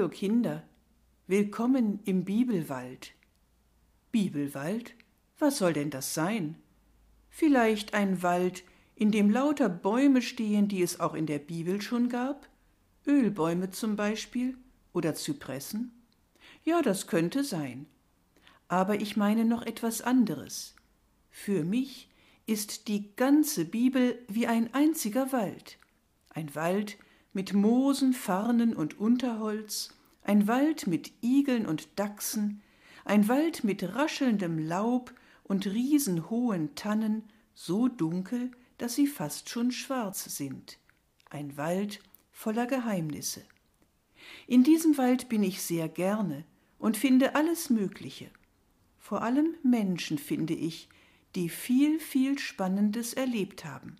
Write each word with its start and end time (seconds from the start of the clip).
Hallo 0.00 0.08
Kinder, 0.08 0.62
willkommen 1.26 2.00
im 2.06 2.24
Bibelwald. 2.24 3.12
Bibelwald? 4.10 4.94
Was 5.38 5.58
soll 5.58 5.74
denn 5.74 5.90
das 5.90 6.14
sein? 6.14 6.56
Vielleicht 7.28 7.92
ein 7.92 8.22
Wald, 8.22 8.64
in 8.94 9.10
dem 9.10 9.28
lauter 9.28 9.68
Bäume 9.68 10.22
stehen, 10.22 10.68
die 10.68 10.80
es 10.80 11.00
auch 11.00 11.12
in 11.12 11.26
der 11.26 11.38
Bibel 11.38 11.82
schon 11.82 12.08
gab? 12.08 12.48
Ölbäume 13.06 13.72
zum 13.72 13.94
Beispiel 13.94 14.56
oder 14.94 15.14
Zypressen? 15.14 15.92
Ja, 16.64 16.80
das 16.80 17.06
könnte 17.06 17.44
sein. 17.44 17.84
Aber 18.68 19.02
ich 19.02 19.18
meine 19.18 19.44
noch 19.44 19.66
etwas 19.66 20.00
anderes. 20.00 20.76
Für 21.28 21.62
mich 21.62 22.08
ist 22.46 22.88
die 22.88 23.14
ganze 23.16 23.66
Bibel 23.66 24.18
wie 24.28 24.46
ein 24.46 24.72
einziger 24.72 25.30
Wald. 25.32 25.76
Ein 26.30 26.54
Wald 26.54 26.96
mit 27.32 27.52
Moosen, 27.52 28.12
Farnen 28.12 28.74
und 28.74 28.98
Unterholz, 28.98 29.94
ein 30.22 30.46
Wald 30.48 30.86
mit 30.86 31.12
Igeln 31.22 31.66
und 31.66 31.88
Dachsen, 31.96 32.62
ein 33.04 33.28
Wald 33.28 33.64
mit 33.64 33.94
raschelndem 33.94 34.58
Laub 34.58 35.14
und 35.44 35.66
riesenhohen 35.66 36.74
Tannen, 36.74 37.24
so 37.54 37.88
dunkel, 37.88 38.50
dass 38.78 38.94
sie 38.94 39.06
fast 39.06 39.48
schon 39.48 39.72
schwarz 39.72 40.36
sind. 40.36 40.78
Ein 41.28 41.56
Wald 41.56 42.00
voller 42.30 42.66
Geheimnisse. 42.66 43.42
In 44.46 44.64
diesem 44.64 44.96
Wald 44.98 45.28
bin 45.28 45.42
ich 45.42 45.62
sehr 45.62 45.88
gerne 45.88 46.44
und 46.78 46.96
finde 46.96 47.34
alles 47.34 47.70
Mögliche. 47.70 48.30
Vor 48.98 49.22
allem 49.22 49.54
Menschen 49.62 50.18
finde 50.18 50.54
ich, 50.54 50.88
die 51.34 51.48
viel, 51.48 52.00
viel 52.00 52.38
Spannendes 52.38 53.14
erlebt 53.14 53.64
haben. 53.64 53.96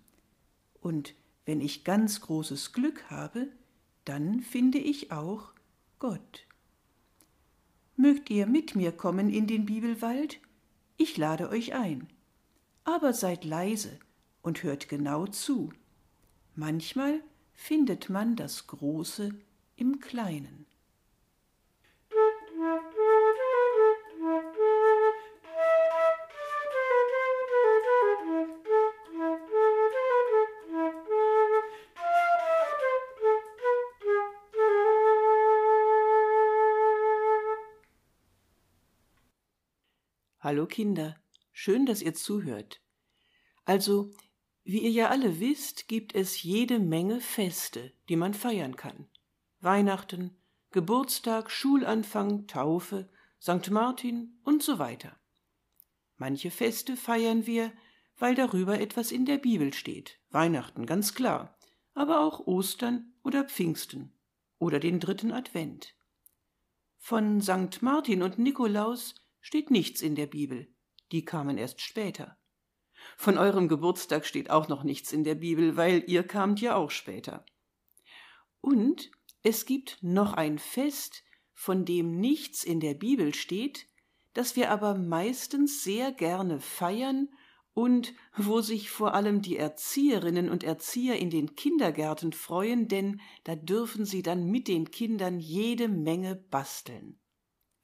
Und 0.81 1.15
wenn 1.47 1.61
ich 1.61 1.85
ganz 1.85 2.21
großes 2.21 2.73
Glück 2.73 3.11
habe, 3.11 3.49
dann 4.05 4.41
finde 4.41 4.79
ich 4.79 5.13
auch 5.13 5.53
Gott. 5.99 6.47
Mögt 7.97 8.31
ihr 8.31 8.47
mit 8.47 8.75
mir 8.75 8.93
kommen 8.93 9.29
in 9.31 9.47
den 9.47 9.67
Bibelwald? 9.67 10.41
Ich 10.97 11.17
lade 11.17 11.51
euch 11.51 11.75
ein. 11.75 12.09
Aber 12.85 13.13
seid 13.13 13.45
leise 13.45 13.99
und 14.43 14.63
hört 14.63 14.89
genau 14.89 15.27
zu. 15.27 15.73
Manchmal 16.55 17.21
findet 17.53 18.09
man 18.09 18.37
das 18.37 18.67
Große 18.67 19.35
im 19.77 20.01
Kleinen. 20.01 20.67
Hallo 40.51 40.67
Kinder, 40.67 41.15
schön, 41.53 41.87
dass 41.87 42.03
ihr 42.03 42.13
zuhört. 42.13 42.83
Also, 43.67 44.13
wie 44.65 44.81
ihr 44.81 44.91
ja 44.91 45.09
alle 45.09 45.39
wisst, 45.39 45.87
gibt 45.87 46.13
es 46.13 46.43
jede 46.43 46.81
Menge 46.81 47.21
Feste, 47.21 47.93
die 48.09 48.17
man 48.17 48.35
feiern 48.35 48.75
kann. 48.75 49.07
Weihnachten, 49.61 50.37
Geburtstag, 50.73 51.53
Schulanfang, 51.53 52.49
Taufe, 52.49 53.09
St. 53.41 53.71
Martin 53.71 54.41
und 54.43 54.65
so 54.65 54.81
weiter. 54.81 55.21
Manche 56.17 56.51
Feste 56.51 56.97
feiern 56.97 57.47
wir, 57.47 57.73
weil 58.19 58.35
darüber 58.35 58.81
etwas 58.81 59.13
in 59.13 59.27
der 59.27 59.39
Bibel 59.39 59.73
steht. 59.73 60.19
Weihnachten 60.31 60.85
ganz 60.85 61.15
klar, 61.15 61.57
aber 61.95 62.19
auch 62.19 62.41
Ostern 62.41 63.13
oder 63.23 63.45
Pfingsten 63.45 64.19
oder 64.59 64.81
den 64.81 64.99
dritten 64.99 65.31
Advent. 65.31 65.95
Von 66.97 67.41
St. 67.41 67.83
Martin 67.83 68.25
und 68.25 68.41
Nikolaus 68.41 69.15
steht 69.41 69.71
nichts 69.71 70.03
in 70.03 70.15
der 70.15 70.27
Bibel, 70.27 70.73
die 71.13 71.25
kamen 71.25 71.59
erst 71.59 71.81
später. 71.81 72.39
Von 73.17 73.39
eurem 73.39 73.69
Geburtstag 73.69 74.27
steht 74.27 74.51
auch 74.51 74.69
noch 74.69 74.85
nichts 74.85 75.13
in 75.13 75.25
der 75.25 75.35
Bibel, 75.35 75.77
weil 75.77 76.05
ihr 76.07 76.23
kamt 76.23 76.61
ja 76.61 76.77
auch 76.77 76.91
später. 76.91 77.45
Und 78.61 79.11
es 79.43 79.65
gibt 79.65 79.99
noch 80.03 80.35
ein 80.35 80.59
Fest, 80.59 81.25
von 81.55 81.85
dem 81.85 82.19
nichts 82.19 82.65
in 82.65 82.81
der 82.81 82.95
Bibel 82.95 83.35
steht, 83.35 83.87
das 84.35 84.57
wir 84.57 84.71
aber 84.71 84.95
meistens 84.95 85.83
sehr 85.83 86.13
gerne 86.13 86.61
feiern 86.61 87.29
und 87.73 88.15
wo 88.37 88.61
sich 88.61 88.91
vor 88.91 89.15
allem 89.15 89.43
die 89.43 89.57
Erzieherinnen 89.57 90.49
und 90.49 90.65
Erzieher 90.65 91.19
in 91.19 91.31
den 91.31 91.55
Kindergärten 91.55 92.33
freuen, 92.33 92.89
denn 92.89 93.21
da 93.45 93.57
dürfen 93.57 94.05
sie 94.05 94.23
dann 94.23 94.47
mit 94.47 94.69
den 94.69 94.91
Kindern 94.91 95.39
jede 95.39 95.89
Menge 95.89 96.37
basteln. 96.37 97.20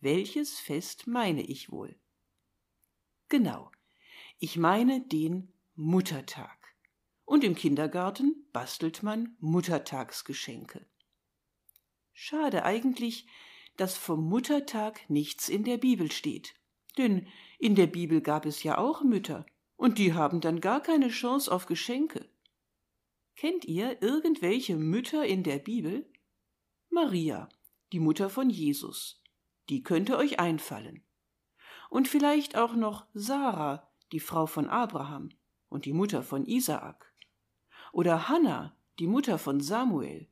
Welches 0.07 0.61
Fest 0.61 1.09
meine 1.09 1.43
ich 1.43 1.73
wohl? 1.73 1.99
Genau, 3.29 3.73
ich 4.39 4.57
meine 4.57 5.01
den 5.01 5.53
Muttertag. 5.75 6.77
Und 7.25 7.43
im 7.43 7.57
Kindergarten 7.57 8.47
bastelt 8.53 9.03
man 9.03 9.35
Muttertagsgeschenke. 9.41 10.87
Schade 12.13 12.65
eigentlich, 12.65 13.27
dass 13.77 13.97
vom 13.97 14.29
Muttertag 14.29 15.11
nichts 15.11 15.49
in 15.49 15.65
der 15.65 15.77
Bibel 15.77 16.13
steht. 16.13 16.55
Denn 16.99 17.27
in 17.59 17.75
der 17.75 17.89
Bibel 17.89 18.21
gab 18.21 18.47
es 18.47 18.63
ja 18.63 18.79
auch 18.79 19.03
Mütter, 19.03 19.45
und 19.75 19.99
die 19.99 20.15
haben 20.15 20.41
dann 20.41 20.61
gar 20.61 20.85
keine 20.85 21.09
Chance 21.09 21.51
auf 21.51 21.67
Geschenke. 21.67 22.31
Kennt 23.35 23.65
ihr 23.65 24.01
irgendwelche 24.03 24.77
Mütter 24.77 25.27
in 25.27 25.43
der 25.43 25.59
Bibel? 25.59 26.09
Maria, 26.91 27.49
die 27.91 27.99
Mutter 27.99 28.31
von 28.31 28.51
Jesus, 28.51 29.21
die 29.69 29.83
könnte 29.83 30.17
euch 30.17 30.39
einfallen. 30.39 31.03
Und 31.91 32.09
vielleicht 32.09 32.57
auch 32.57 32.75
noch 32.75 33.07
Sarah, 33.15 33.89
die 34.13 34.21
Frau 34.21 34.47
von 34.47 34.69
Abraham 34.69 35.31
und 35.69 35.85
die 35.85 35.93
Mutter 35.93 36.23
von 36.23 36.47
Isaak. 36.47 37.13
Oder 37.93 38.29
Hannah, 38.29 38.77
die 38.99 39.07
Mutter 39.07 39.39
von 39.39 39.61
Samuel. 39.61 40.29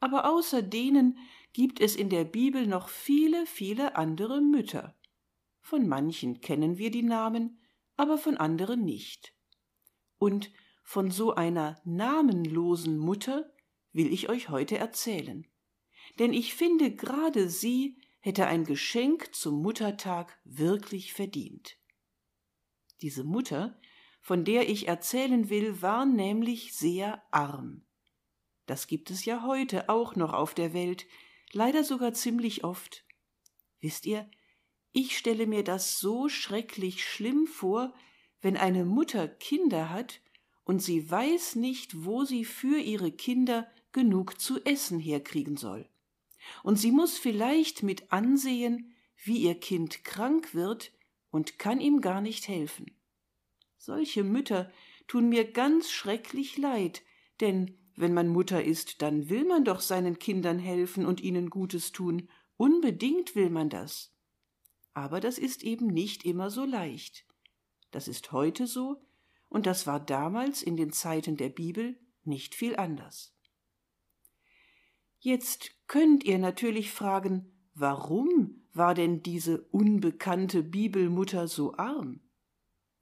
Aber 0.00 0.28
außer 0.28 0.62
denen 0.62 1.18
gibt 1.52 1.80
es 1.80 1.96
in 1.96 2.10
der 2.10 2.24
Bibel 2.24 2.66
noch 2.66 2.88
viele, 2.88 3.46
viele 3.46 3.96
andere 3.96 4.40
Mütter. 4.40 4.94
Von 5.60 5.88
manchen 5.88 6.40
kennen 6.40 6.78
wir 6.78 6.90
die 6.90 7.02
Namen, 7.02 7.58
aber 7.96 8.18
von 8.18 8.36
anderen 8.36 8.84
nicht. 8.84 9.34
Und 10.18 10.50
von 10.84 11.10
so 11.10 11.34
einer 11.34 11.80
namenlosen 11.84 12.98
Mutter 12.98 13.52
will 13.92 14.12
ich 14.12 14.28
euch 14.28 14.48
heute 14.50 14.78
erzählen. 14.78 15.46
Denn 16.18 16.32
ich 16.32 16.54
finde 16.54 16.94
gerade 16.94 17.48
sie 17.48 17.98
hätte 18.26 18.48
ein 18.48 18.64
Geschenk 18.64 19.32
zum 19.36 19.62
Muttertag 19.62 20.36
wirklich 20.42 21.12
verdient. 21.12 21.76
Diese 23.00 23.22
Mutter, 23.22 23.80
von 24.20 24.44
der 24.44 24.68
ich 24.68 24.88
erzählen 24.88 25.48
will, 25.48 25.80
war 25.80 26.04
nämlich 26.04 26.74
sehr 26.74 27.22
arm. 27.30 27.86
Das 28.66 28.88
gibt 28.88 29.12
es 29.12 29.26
ja 29.26 29.44
heute 29.44 29.88
auch 29.88 30.16
noch 30.16 30.32
auf 30.32 30.54
der 30.54 30.74
Welt, 30.74 31.06
leider 31.52 31.84
sogar 31.84 32.14
ziemlich 32.14 32.64
oft. 32.64 33.04
Wisst 33.78 34.06
ihr, 34.06 34.28
ich 34.90 35.16
stelle 35.16 35.46
mir 35.46 35.62
das 35.62 36.00
so 36.00 36.28
schrecklich 36.28 37.04
schlimm 37.04 37.46
vor, 37.46 37.94
wenn 38.40 38.56
eine 38.56 38.84
Mutter 38.84 39.28
Kinder 39.28 39.90
hat 39.90 40.20
und 40.64 40.82
sie 40.82 41.08
weiß 41.08 41.54
nicht, 41.54 42.04
wo 42.04 42.24
sie 42.24 42.44
für 42.44 42.80
ihre 42.80 43.12
Kinder 43.12 43.70
genug 43.92 44.40
zu 44.40 44.64
essen 44.64 44.98
herkriegen 44.98 45.56
soll 45.56 45.88
und 46.62 46.76
sie 46.76 46.92
muss 46.92 47.18
vielleicht 47.18 47.82
mit 47.82 48.12
ansehen, 48.12 48.94
wie 49.24 49.38
ihr 49.38 49.58
Kind 49.58 50.04
krank 50.04 50.54
wird 50.54 50.92
und 51.30 51.58
kann 51.58 51.80
ihm 51.80 52.00
gar 52.00 52.20
nicht 52.20 52.48
helfen. 52.48 52.96
Solche 53.78 54.24
Mütter 54.24 54.70
tun 55.06 55.28
mir 55.28 55.50
ganz 55.50 55.90
schrecklich 55.90 56.56
leid, 56.56 57.02
denn 57.40 57.78
wenn 57.94 58.12
man 58.12 58.28
Mutter 58.28 58.62
ist, 58.62 59.02
dann 59.02 59.28
will 59.30 59.44
man 59.44 59.64
doch 59.64 59.80
seinen 59.80 60.18
Kindern 60.18 60.58
helfen 60.58 61.06
und 61.06 61.20
ihnen 61.20 61.50
Gutes 61.50 61.92
tun, 61.92 62.28
unbedingt 62.56 63.34
will 63.34 63.50
man 63.50 63.70
das. 63.70 64.14
Aber 64.92 65.20
das 65.20 65.38
ist 65.38 65.62
eben 65.62 65.86
nicht 65.86 66.24
immer 66.24 66.50
so 66.50 66.64
leicht. 66.64 67.26
Das 67.90 68.08
ist 68.08 68.32
heute 68.32 68.66
so, 68.66 69.02
und 69.48 69.66
das 69.66 69.86
war 69.86 70.00
damals 70.00 70.62
in 70.62 70.76
den 70.76 70.92
Zeiten 70.92 71.36
der 71.36 71.48
Bibel 71.48 71.98
nicht 72.24 72.54
viel 72.54 72.76
anders. 72.76 73.35
Jetzt 75.18 75.70
könnt 75.86 76.24
ihr 76.24 76.38
natürlich 76.38 76.92
fragen, 76.92 77.52
warum 77.74 78.62
war 78.72 78.94
denn 78.94 79.22
diese 79.22 79.62
unbekannte 79.70 80.62
Bibelmutter 80.62 81.48
so 81.48 81.74
arm? 81.76 82.20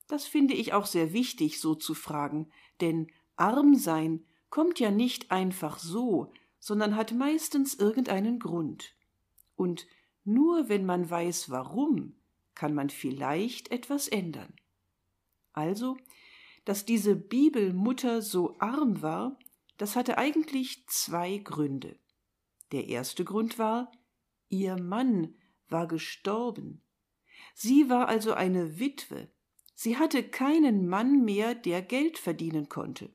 Das 0.06 0.26
finde 0.26 0.55
ich 0.55 0.72
auch 0.72 0.87
sehr 0.87 1.12
wichtig, 1.12 1.61
so 1.61 1.75
zu 1.75 1.94
fragen, 1.94 2.50
denn 2.81 3.08
arm 3.37 3.75
sein 3.75 4.25
kommt 4.50 4.78
ja 4.78 4.90
nicht 4.90 5.31
einfach 5.31 5.78
so, 5.78 6.32
sondern 6.61 6.96
hat 6.96 7.12
meistens 7.12 7.75
irgendeinen 7.75 8.38
Grund. 8.38 8.94
Und 9.56 9.87
nur 10.25 10.69
wenn 10.69 10.87
man 10.87 11.08
weiß, 11.08 11.50
warum, 11.50 12.14
kann 12.55 12.75
man 12.75 12.88
vielleicht 12.88 13.70
etwas 13.70 14.08
ändern. 14.08 14.55
Also, 15.52 15.96
dass 16.64 16.84
diese 16.84 17.17
Bibelmutter 17.17 18.22
so 18.22 18.56
arm 18.58 19.02
war, 19.02 19.38
das 19.76 19.96
hatte 19.96 20.19
eigentlich 20.19 20.87
zwei 20.87 21.38
Gründe. 21.38 21.99
Der 22.72 22.88
erste 22.88 23.25
Grund 23.25 23.58
war, 23.58 23.93
ihr 24.49 24.81
Mann 24.81 25.34
war 25.69 25.87
gestorben. 25.87 26.82
Sie 27.55 27.88
war 27.88 28.08
also 28.08 28.32
eine 28.32 28.78
Witwe. 28.78 29.31
Sie 29.75 29.96
hatte 29.96 30.22
keinen 30.22 30.88
Mann 30.88 31.25
mehr, 31.25 31.55
der 31.55 31.82
Geld 31.82 32.19
verdienen 32.19 32.69
konnte. 32.69 33.14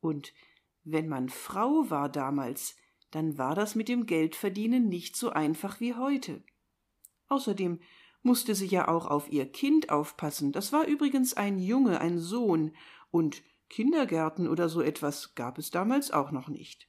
Und 0.00 0.32
wenn 0.82 1.08
man 1.08 1.28
Frau 1.28 1.88
war 1.88 2.08
damals, 2.08 2.76
dann 3.10 3.38
war 3.38 3.54
das 3.54 3.74
mit 3.74 3.88
dem 3.88 4.06
Geldverdienen 4.06 4.88
nicht 4.88 5.16
so 5.16 5.30
einfach 5.30 5.80
wie 5.80 5.94
heute. 5.94 6.42
Außerdem 7.28 7.80
musste 8.22 8.54
sie 8.54 8.66
ja 8.66 8.88
auch 8.88 9.06
auf 9.06 9.30
ihr 9.30 9.50
Kind 9.50 9.90
aufpassen. 9.90 10.52
Das 10.52 10.72
war 10.72 10.86
übrigens 10.86 11.34
ein 11.34 11.58
Junge, 11.58 12.00
ein 12.00 12.18
Sohn, 12.18 12.74
und 13.10 13.42
Kindergärten 13.68 14.48
oder 14.48 14.68
so 14.68 14.82
etwas 14.82 15.34
gab 15.34 15.58
es 15.58 15.70
damals 15.70 16.10
auch 16.10 16.32
noch 16.32 16.48
nicht. 16.48 16.88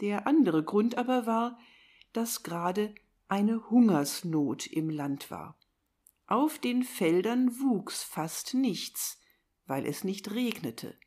Der 0.00 0.26
andere 0.26 0.62
Grund 0.64 0.96
aber 0.96 1.26
war, 1.26 1.58
dass 2.12 2.42
gerade 2.42 2.94
eine 3.28 3.70
Hungersnot 3.70 4.66
im 4.66 4.90
Land 4.90 5.30
war. 5.30 5.58
Auf 6.26 6.58
den 6.58 6.82
Feldern 6.82 7.58
wuchs 7.60 8.02
fast 8.02 8.54
nichts, 8.54 9.20
weil 9.66 9.86
es 9.86 10.04
nicht 10.04 10.30
regnete, 10.32 10.98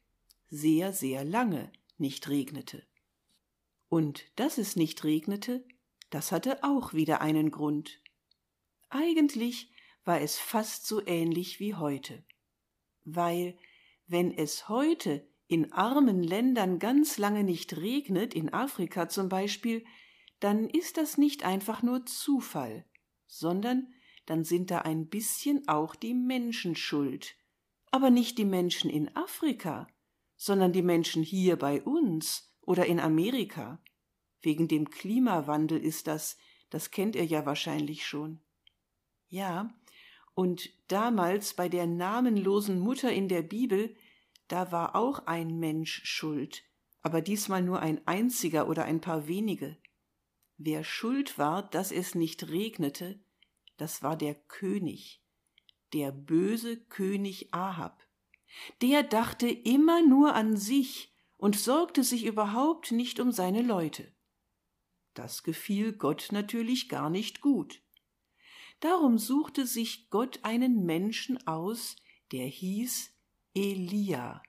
sehr, 0.49 0.93
sehr 0.93 1.23
lange 1.23 1.71
nicht 1.97 2.27
regnete. 2.29 2.85
Und 3.89 4.25
dass 4.35 4.57
es 4.57 4.75
nicht 4.75 5.03
regnete, 5.03 5.65
das 6.09 6.31
hatte 6.31 6.63
auch 6.63 6.93
wieder 6.93 7.21
einen 7.21 7.51
Grund. 7.51 8.01
Eigentlich 8.89 9.71
war 10.03 10.21
es 10.21 10.37
fast 10.37 10.85
so 10.85 11.05
ähnlich 11.05 11.59
wie 11.59 11.75
heute, 11.75 12.23
weil 13.03 13.57
wenn 14.07 14.31
es 14.31 14.69
heute 14.69 15.27
in 15.47 15.71
armen 15.73 16.23
Ländern 16.23 16.79
ganz 16.79 17.17
lange 17.17 17.43
nicht 17.43 17.77
regnet, 17.77 18.33
in 18.33 18.53
Afrika 18.53 19.07
zum 19.09 19.29
Beispiel, 19.29 19.85
dann 20.39 20.69
ist 20.69 20.97
das 20.97 21.17
nicht 21.17 21.45
einfach 21.45 21.83
nur 21.83 22.05
Zufall, 22.05 22.85
sondern 23.27 23.93
dann 24.25 24.43
sind 24.43 24.71
da 24.71 24.79
ein 24.79 25.07
bisschen 25.07 25.67
auch 25.67 25.95
die 25.95 26.13
Menschen 26.13 26.75
schuld. 26.75 27.35
Aber 27.91 28.09
nicht 28.09 28.37
die 28.37 28.45
Menschen 28.45 28.89
in 28.89 29.15
Afrika, 29.15 29.87
sondern 30.35 30.73
die 30.73 30.81
Menschen 30.81 31.23
hier 31.23 31.55
bei 31.57 31.81
uns 31.81 32.51
oder 32.61 32.85
in 32.85 32.99
Amerika. 32.99 33.81
Wegen 34.41 34.67
dem 34.67 34.89
Klimawandel 34.89 35.79
ist 35.79 36.07
das, 36.07 36.37
das 36.69 36.91
kennt 36.91 37.15
ihr 37.15 37.25
ja 37.25 37.45
wahrscheinlich 37.45 38.05
schon. 38.05 38.41
Ja, 39.29 39.73
und 40.33 40.69
damals 40.89 41.53
bei 41.53 41.69
der 41.69 41.87
namenlosen 41.87 42.79
Mutter 42.79 43.11
in 43.11 43.29
der 43.29 43.41
Bibel, 43.41 43.95
da 44.47 44.71
war 44.71 44.95
auch 44.95 45.25
ein 45.25 45.59
Mensch 45.59 46.01
schuld, 46.05 46.63
aber 47.01 47.21
diesmal 47.21 47.61
nur 47.61 47.79
ein 47.79 48.05
einziger 48.07 48.67
oder 48.67 48.85
ein 48.85 49.01
paar 49.01 49.27
wenige. 49.27 49.77
Wer 50.57 50.83
schuld 50.83 51.37
war, 51.37 51.69
dass 51.69 51.91
es 51.91 52.15
nicht 52.15 52.47
regnete, 52.49 53.19
das 53.77 54.03
war 54.03 54.15
der 54.15 54.35
König, 54.35 55.21
der 55.93 56.11
böse 56.11 56.77
König 56.77 57.53
Ahab. 57.53 58.01
Der 58.81 59.03
dachte 59.03 59.49
immer 59.49 60.01
nur 60.05 60.33
an 60.33 60.55
sich 60.55 61.13
und 61.37 61.57
sorgte 61.57 62.03
sich 62.03 62.25
überhaupt 62.25 62.91
nicht 62.91 63.19
um 63.19 63.31
seine 63.31 63.61
Leute. 63.61 64.13
Das 65.13 65.43
gefiel 65.43 65.93
Gott 65.93 66.29
natürlich 66.31 66.89
gar 66.89 67.09
nicht 67.09 67.41
gut. 67.41 67.81
Darum 68.79 69.17
suchte 69.17 69.65
sich 69.65 70.09
Gott 70.09 70.39
einen 70.43 70.85
Menschen 70.85 71.45
aus, 71.47 71.95
der 72.31 72.45
hieß 72.45 73.14
Elia. 73.55 74.43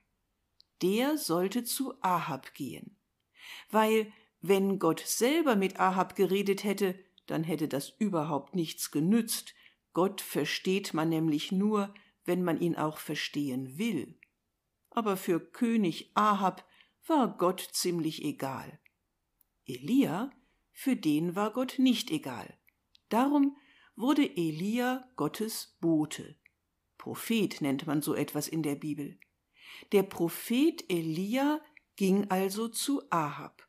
Der 0.83 1.17
sollte 1.17 1.63
zu 1.63 1.95
Ahab 2.03 2.55
gehen. 2.55 2.99
Weil, 3.71 4.13
wenn 4.41 4.81
Gott 4.81 5.01
selber 5.01 5.55
mit 5.55 5.79
Ahab 5.79 6.17
geredet 6.17 6.65
hätte, 6.65 6.99
dann 7.27 7.45
hätte 7.45 7.69
das 7.69 7.89
überhaupt 7.89 8.57
nichts 8.57 8.91
genützt. 8.91 9.55
Gott 9.93 10.21
versteht 10.21 10.93
man 10.93 11.09
nämlich 11.09 11.53
nur, 11.53 11.95
wenn 12.25 12.43
man 12.43 12.61
ihn 12.61 12.75
auch 12.75 12.99
verstehen 12.99 13.79
will. 13.79 14.19
Aber 14.91 15.17
für 15.17 15.39
König 15.39 16.11
Ahab 16.15 16.67
war 17.07 17.39
Gott 17.39 17.61
ziemlich 17.61 18.25
egal. 18.25 18.81
Elia, 19.67 20.31
für 20.73 20.97
den 20.97 21.37
war 21.37 21.53
Gott 21.53 21.77
nicht 21.79 22.11
egal. 22.11 22.59
Darum 23.09 23.57
wurde 23.95 24.37
Elia 24.37 25.09
Gottes 25.15 25.77
Bote. 25.81 26.37
Prophet 27.07 27.61
nennt 27.61 27.87
man 27.87 28.03
so 28.03 28.17
etwas 28.17 28.49
in 28.49 28.65
der 28.65 28.75
Bibel. 28.75 29.17
Der 29.93 30.03
Prophet 30.03 30.85
Elia 30.89 31.61
ging 31.95 32.29
also 32.33 32.67
zu 32.67 33.01
Ahab. 33.11 33.65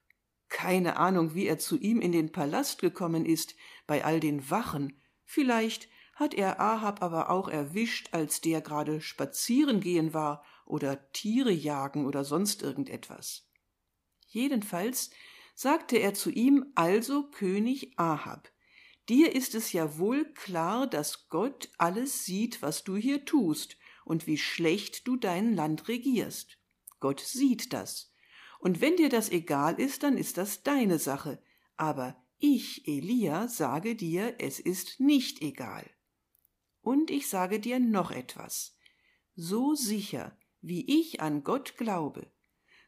Keine 0.50 0.98
Ahnung, 0.98 1.36
wie 1.36 1.46
er 1.46 1.60
zu 1.60 1.78
ihm 1.78 2.02
in 2.02 2.12
den 2.12 2.32
Palast 2.32 2.82
gekommen 2.82 3.28
ist, 3.28 3.54
bei 3.86 4.04
all 4.04 4.20
den 4.20 4.50
Wachen. 4.50 5.04
Vielleicht 5.24 5.88
hat 6.16 6.34
er 6.34 6.60
Ahab 6.60 7.04
aber 7.04 7.30
auch 7.30 7.48
erwischt, 7.48 8.10
als 8.12 8.42
der 8.42 8.62
gerade 8.62 9.02
spazieren 9.02 9.82
gehen 9.82 10.16
war 10.16 10.44
oder 10.66 11.12
Tiere 11.12 11.52
jagen 11.52 12.08
oder 12.08 12.24
sonst 12.24 12.64
irgendetwas. 12.64 13.48
Jedenfalls 14.26 15.12
sagte 15.54 15.98
er 15.98 16.16
zu 16.16 16.32
ihm 16.32 16.72
also 16.74 17.30
König 17.30 18.00
Ahab, 18.00 18.50
Dir 19.10 19.34
ist 19.34 19.56
es 19.56 19.72
ja 19.72 19.98
wohl 19.98 20.26
klar, 20.34 20.88
dass 20.88 21.30
Gott 21.30 21.70
alles 21.78 22.26
sieht, 22.26 22.62
was 22.62 22.84
du 22.84 22.98
hier 22.98 23.24
tust 23.24 23.78
und 24.04 24.28
wie 24.28 24.38
schlecht 24.38 25.08
du 25.08 25.16
dein 25.16 25.54
Land 25.54 25.88
regierst. 25.88 26.58
Gott 27.00 27.22
sieht 27.22 27.72
das. 27.74 28.14
Und 28.60 28.82
wenn 28.82 28.98
dir 28.98 29.10
das 29.10 29.30
egal 29.30 29.80
ist, 29.80 30.04
dann 30.04 30.18
ist 30.18 30.38
das 30.38 30.64
deine 30.64 31.00
Sache. 31.00 31.42
Aber 31.78 32.22
ich, 32.38 32.88
Elia, 32.88 33.48
sage 33.48 33.96
dir, 33.96 34.36
es 34.40 34.60
ist 34.60 35.00
nicht 35.00 35.42
egal. 35.42 35.90
Und 36.82 37.10
ich 37.10 37.30
sage 37.30 37.60
dir 37.60 37.80
noch 37.80 38.12
etwas. 38.12 38.78
So 39.36 39.76
sicher, 39.76 40.38
wie 40.62 41.00
ich 41.00 41.22
an 41.22 41.44
Gott 41.44 41.78
glaube, 41.78 42.32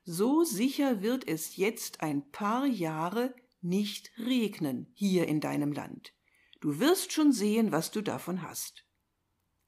so 0.04 0.44
sicher 0.44 1.02
wird 1.02 1.28
es 1.28 1.56
jetzt 1.56 2.02
ein 2.02 2.32
paar 2.32 2.66
Jahre 2.66 3.36
nicht 3.62 4.12
regnen 4.18 4.88
hier 4.94 5.28
in 5.28 5.42
deinem 5.42 5.72
Land. 5.72 6.14
Du 6.60 6.80
wirst 6.80 7.12
schon 7.12 7.32
sehen, 7.32 7.72
was 7.72 7.92
du 7.92 8.02
davon 8.02 8.42
hast. 8.42 8.86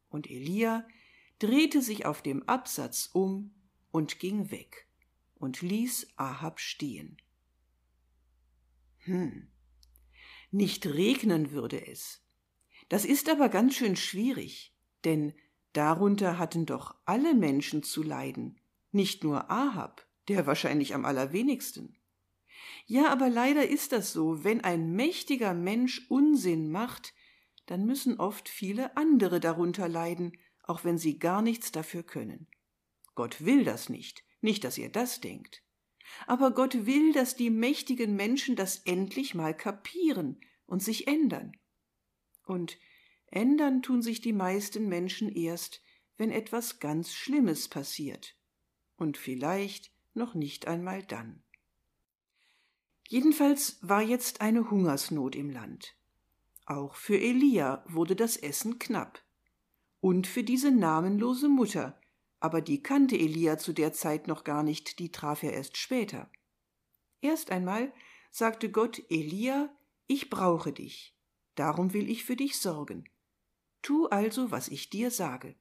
Und 0.09 0.29
Elia 0.29 0.85
drehte 1.39 1.81
sich 1.81 2.05
auf 2.05 2.21
dem 2.21 2.43
Absatz 2.47 3.09
um 3.13 3.53
und 3.91 4.19
ging 4.19 4.51
weg 4.51 4.87
und 5.35 5.61
ließ 5.61 6.09
Ahab 6.17 6.59
stehen. 6.59 7.17
Hm, 8.99 9.47
nicht 10.51 10.85
regnen 10.85 11.51
würde 11.51 11.87
es. 11.87 12.21
Das 12.89 13.05
ist 13.05 13.29
aber 13.29 13.49
ganz 13.49 13.75
schön 13.75 13.95
schwierig, 13.95 14.75
denn 15.05 15.33
darunter 15.73 16.37
hatten 16.37 16.65
doch 16.65 16.95
alle 17.05 17.33
Menschen 17.33 17.83
zu 17.83 18.03
leiden, 18.03 18.59
nicht 18.91 19.23
nur 19.23 19.49
Ahab, 19.49 20.05
der 20.27 20.45
wahrscheinlich 20.45 20.93
am 20.93 21.05
allerwenigsten. 21.05 21.97
Ja, 22.85 23.09
aber 23.09 23.29
leider 23.29 23.67
ist 23.67 23.91
das 23.91 24.11
so, 24.11 24.43
wenn 24.43 24.61
ein 24.61 24.91
mächtiger 24.93 25.53
Mensch 25.53 26.05
Unsinn 26.09 26.71
macht, 26.71 27.13
dann 27.65 27.85
müssen 27.85 28.19
oft 28.19 28.49
viele 28.49 28.97
andere 28.97 29.39
darunter 29.39 29.87
leiden, 29.87 30.37
auch 30.63 30.83
wenn 30.83 30.97
sie 30.97 31.19
gar 31.19 31.41
nichts 31.41 31.71
dafür 31.71 32.03
können. 32.03 32.47
Gott 33.15 33.45
will 33.45 33.63
das 33.63 33.89
nicht, 33.89 34.23
nicht, 34.41 34.63
dass 34.63 34.77
ihr 34.77 34.89
das 34.89 35.21
denkt. 35.21 35.63
Aber 36.27 36.51
Gott 36.51 36.85
will, 36.85 37.13
dass 37.13 37.35
die 37.35 37.49
mächtigen 37.49 38.15
Menschen 38.15 38.55
das 38.55 38.77
endlich 38.79 39.35
mal 39.35 39.55
kapieren 39.55 40.41
und 40.65 40.83
sich 40.83 41.07
ändern. 41.07 41.57
Und 42.43 42.77
ändern 43.27 43.81
tun 43.81 44.01
sich 44.01 44.21
die 44.21 44.33
meisten 44.33 44.87
Menschen 44.87 45.33
erst, 45.33 45.81
wenn 46.17 46.31
etwas 46.31 46.79
ganz 46.79 47.13
Schlimmes 47.13 47.69
passiert. 47.69 48.35
Und 48.97 49.17
vielleicht 49.17 49.91
noch 50.13 50.35
nicht 50.35 50.67
einmal 50.67 51.03
dann. 51.03 51.43
Jedenfalls 53.11 53.77
war 53.81 54.01
jetzt 54.01 54.39
eine 54.39 54.71
Hungersnot 54.71 55.35
im 55.35 55.49
Land. 55.49 55.97
Auch 56.65 56.95
für 56.95 57.19
Elia 57.19 57.83
wurde 57.85 58.15
das 58.15 58.37
Essen 58.37 58.79
knapp. 58.79 59.21
Und 59.99 60.27
für 60.27 60.45
diese 60.45 60.71
namenlose 60.71 61.49
Mutter, 61.49 61.99
aber 62.39 62.61
die 62.61 62.81
kannte 62.81 63.17
Elia 63.17 63.57
zu 63.57 63.73
der 63.73 63.91
Zeit 63.91 64.27
noch 64.27 64.45
gar 64.45 64.63
nicht, 64.63 64.97
die 64.97 65.11
traf 65.11 65.43
er 65.43 65.51
erst 65.51 65.75
später. 65.75 66.31
Erst 67.19 67.51
einmal 67.51 67.91
sagte 68.31 68.71
Gott 68.71 69.03
Elia, 69.09 69.75
ich 70.07 70.29
brauche 70.29 70.71
dich, 70.71 71.13
darum 71.55 71.91
will 71.91 72.09
ich 72.09 72.23
für 72.23 72.37
dich 72.37 72.59
sorgen. 72.59 73.09
Tu 73.81 74.07
also, 74.07 74.51
was 74.51 74.69
ich 74.69 74.89
dir 74.89 75.11
sage. 75.11 75.57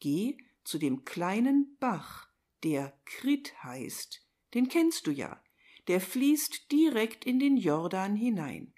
Geh 0.00 0.38
zu 0.64 0.78
dem 0.78 1.04
kleinen 1.04 1.76
Bach, 1.78 2.30
der 2.64 2.98
Krit 3.04 3.54
heißt, 3.62 4.26
den 4.54 4.66
kennst 4.66 5.06
du 5.06 5.12
ja, 5.12 5.40
der 5.88 6.00
fließt 6.00 6.70
direkt 6.72 7.24
in 7.24 7.38
den 7.38 7.56
Jordan 7.56 8.16
hinein. 8.16 8.74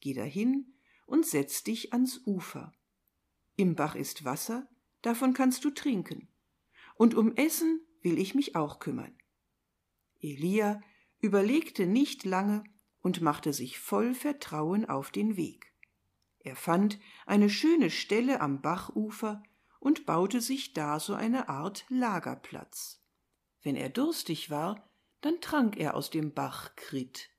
Geh 0.00 0.14
dahin 0.14 0.74
und 1.06 1.26
setz 1.26 1.64
dich 1.64 1.92
ans 1.92 2.20
Ufer. 2.26 2.72
Im 3.56 3.74
Bach 3.74 3.94
ist 3.94 4.24
Wasser, 4.24 4.68
davon 5.02 5.34
kannst 5.34 5.64
du 5.64 5.70
trinken. 5.70 6.28
Und 6.94 7.14
um 7.14 7.34
Essen 7.34 7.80
will 8.02 8.18
ich 8.18 8.34
mich 8.34 8.54
auch 8.54 8.78
kümmern. 8.78 9.16
Elia 10.20 10.80
überlegte 11.20 11.86
nicht 11.86 12.24
lange 12.24 12.64
und 13.00 13.20
machte 13.20 13.52
sich 13.52 13.78
voll 13.78 14.14
Vertrauen 14.14 14.84
auf 14.84 15.10
den 15.10 15.36
Weg. 15.36 15.72
Er 16.40 16.56
fand 16.56 16.98
eine 17.26 17.50
schöne 17.50 17.90
Stelle 17.90 18.40
am 18.40 18.60
Bachufer 18.60 19.42
und 19.80 20.06
baute 20.06 20.40
sich 20.40 20.72
da 20.72 21.00
so 21.00 21.14
eine 21.14 21.48
Art 21.48 21.84
Lagerplatz. 21.88 23.02
Wenn 23.62 23.76
er 23.76 23.88
durstig 23.88 24.50
war, 24.50 24.87
dann 25.20 25.40
trank 25.40 25.76
er 25.76 25.94
aus 25.94 26.10
dem 26.10 26.32
Bach 26.32 26.74
Krit, 26.76 27.30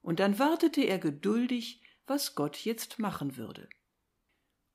und 0.00 0.20
dann 0.20 0.38
wartete 0.38 0.82
er 0.82 0.98
geduldig, 0.98 1.82
was 2.06 2.34
Gott 2.34 2.58
jetzt 2.64 2.98
machen 2.98 3.36
würde. 3.36 3.68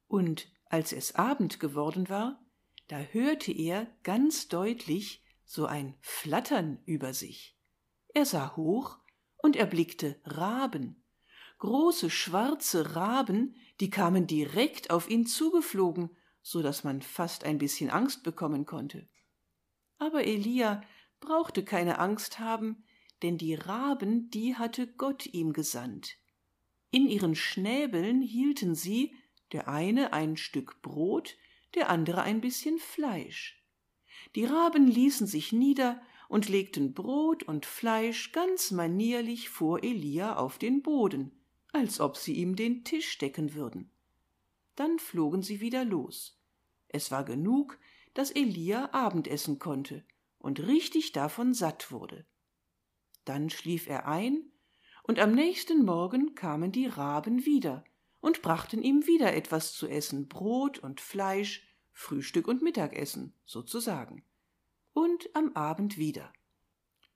Und 0.08 0.52
als 0.66 0.92
es 0.92 1.16
Abend 1.16 1.60
geworden 1.60 2.10
war, 2.10 2.44
da 2.88 2.98
hörte 2.98 3.52
er 3.52 3.88
ganz 4.04 4.48
deutlich 4.48 5.24
so 5.46 5.66
ein 5.66 5.96
Flattern 6.02 6.80
über 6.86 7.14
sich. 7.14 7.56
Er 8.14 8.26
sah 8.26 8.56
hoch 8.56 8.98
und 9.38 9.56
erblickte 9.56 10.20
Raben, 10.24 11.04
große 11.60 12.10
schwarze 12.10 12.96
Raben, 12.96 13.56
die 13.80 13.90
kamen 13.90 14.28
direkt 14.28 14.90
auf 14.90 15.10
ihn 15.10 15.26
zugeflogen, 15.26 16.10
so 16.42 16.62
dass 16.62 16.84
man 16.84 17.02
fast 17.02 17.44
ein 17.44 17.60
bisschen 17.60 17.90
Angst 17.90 18.24
bekommen 18.24 18.66
konnte. 18.66 19.08
Aber 19.98 20.24
Elia 20.24 20.82
brauchte 21.20 21.64
keine 21.64 22.00
Angst 22.00 22.40
haben, 22.40 22.84
denn 23.22 23.38
die 23.38 23.56
Raben, 23.56 24.30
die 24.30 24.56
hatte 24.56 24.88
Gott 24.88 25.26
ihm 25.28 25.54
gesandt. 25.54 26.18
In 26.92 27.08
ihren 27.08 27.36
Schnäbeln 27.36 28.22
hielten 28.22 28.76
sie, 28.76 29.16
der 29.52 29.68
eine 29.68 30.14
ein 30.14 30.38
Stück 30.38 30.82
Brot, 30.82 31.38
der 31.76 31.90
andere 31.90 32.22
ein 32.24 32.42
bisschen 32.42 32.80
Fleisch. 32.80 33.64
Die 34.36 34.46
Raben 34.46 34.88
ließen 34.88 35.28
sich 35.28 35.52
nieder 35.52 36.02
und 36.28 36.50
legten 36.50 36.94
Brot 36.94 37.44
und 37.44 37.66
Fleisch 37.66 38.32
ganz 38.32 38.72
manierlich 38.72 39.50
vor 39.50 39.84
Elia 39.84 40.38
auf 40.38 40.58
den 40.58 40.82
Boden, 40.82 41.32
als 41.72 42.00
ob 42.00 42.18
sie 42.18 42.34
ihm 42.34 42.56
den 42.56 42.84
Tisch 42.84 43.18
decken 43.18 43.54
würden. 43.54 43.92
Dann 44.76 45.00
flogen 45.00 45.42
sie 45.42 45.62
wieder 45.62 45.86
los. 45.86 46.40
Es 46.88 47.12
war 47.12 47.24
genug, 47.24 47.78
dass 48.14 48.32
Elia 48.32 48.94
Abendessen 48.94 49.60
konnte 49.60 50.04
und 50.40 50.60
richtig 50.62 51.12
davon 51.12 51.54
satt 51.54 51.92
wurde. 51.92 52.26
Dann 53.26 53.50
schlief 53.50 53.88
er 53.88 54.08
ein, 54.08 54.52
und 55.04 55.20
am 55.20 55.32
nächsten 55.32 55.86
Morgen 55.86 56.36
kamen 56.36 56.72
die 56.72 56.86
Raben 56.86 57.46
wieder 57.46 57.84
und 58.20 58.42
brachten 58.42 58.82
ihm 58.82 59.08
wieder 59.08 59.34
etwas 59.34 59.74
zu 59.74 59.88
essen, 59.88 60.28
Brot 60.28 60.80
und 60.80 61.02
Fleisch, 61.02 61.68
Frühstück 61.92 62.48
und 62.48 62.62
Mittagessen 62.62 63.34
sozusagen 63.46 64.24
und 64.94 65.30
am 65.34 65.54
Abend 65.56 65.98
wieder. 65.98 66.32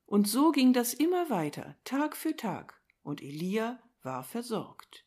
Und 0.06 0.28
so 0.28 0.52
ging 0.52 0.72
das 0.72 0.94
immer 0.94 1.30
weiter, 1.30 1.76
Tag 1.84 2.16
für 2.16 2.36
Tag, 2.36 2.80
und 3.02 3.22
Elia 3.22 3.80
war 4.02 4.22
versorgt. 4.22 5.06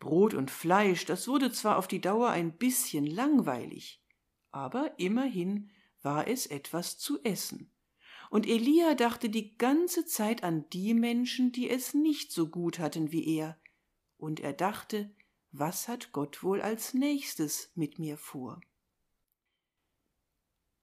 Brot 0.00 0.34
und 0.34 0.50
Fleisch, 0.50 1.04
das 1.04 1.28
wurde 1.28 1.52
zwar 1.52 1.78
auf 1.78 1.88
die 1.88 2.00
Dauer 2.00 2.30
ein 2.30 2.56
bisschen 2.56 3.06
langweilig, 3.06 4.02
aber 4.50 4.98
immerhin 4.98 5.70
war 6.04 6.28
es 6.28 6.46
etwas 6.46 6.98
zu 6.98 7.22
essen. 7.24 7.72
Und 8.30 8.46
Elia 8.46 8.94
dachte 8.94 9.30
die 9.30 9.56
ganze 9.56 10.06
Zeit 10.06 10.42
an 10.42 10.68
die 10.70 10.94
Menschen, 10.94 11.52
die 11.52 11.70
es 11.70 11.94
nicht 11.94 12.32
so 12.32 12.48
gut 12.48 12.78
hatten 12.78 13.12
wie 13.12 13.36
er, 13.36 13.58
und 14.16 14.40
er 14.40 14.52
dachte, 14.52 15.14
was 15.52 15.88
hat 15.88 16.12
Gott 16.12 16.42
wohl 16.42 16.60
als 16.60 16.94
nächstes 16.94 17.70
mit 17.74 17.98
mir 17.98 18.16
vor? 18.16 18.60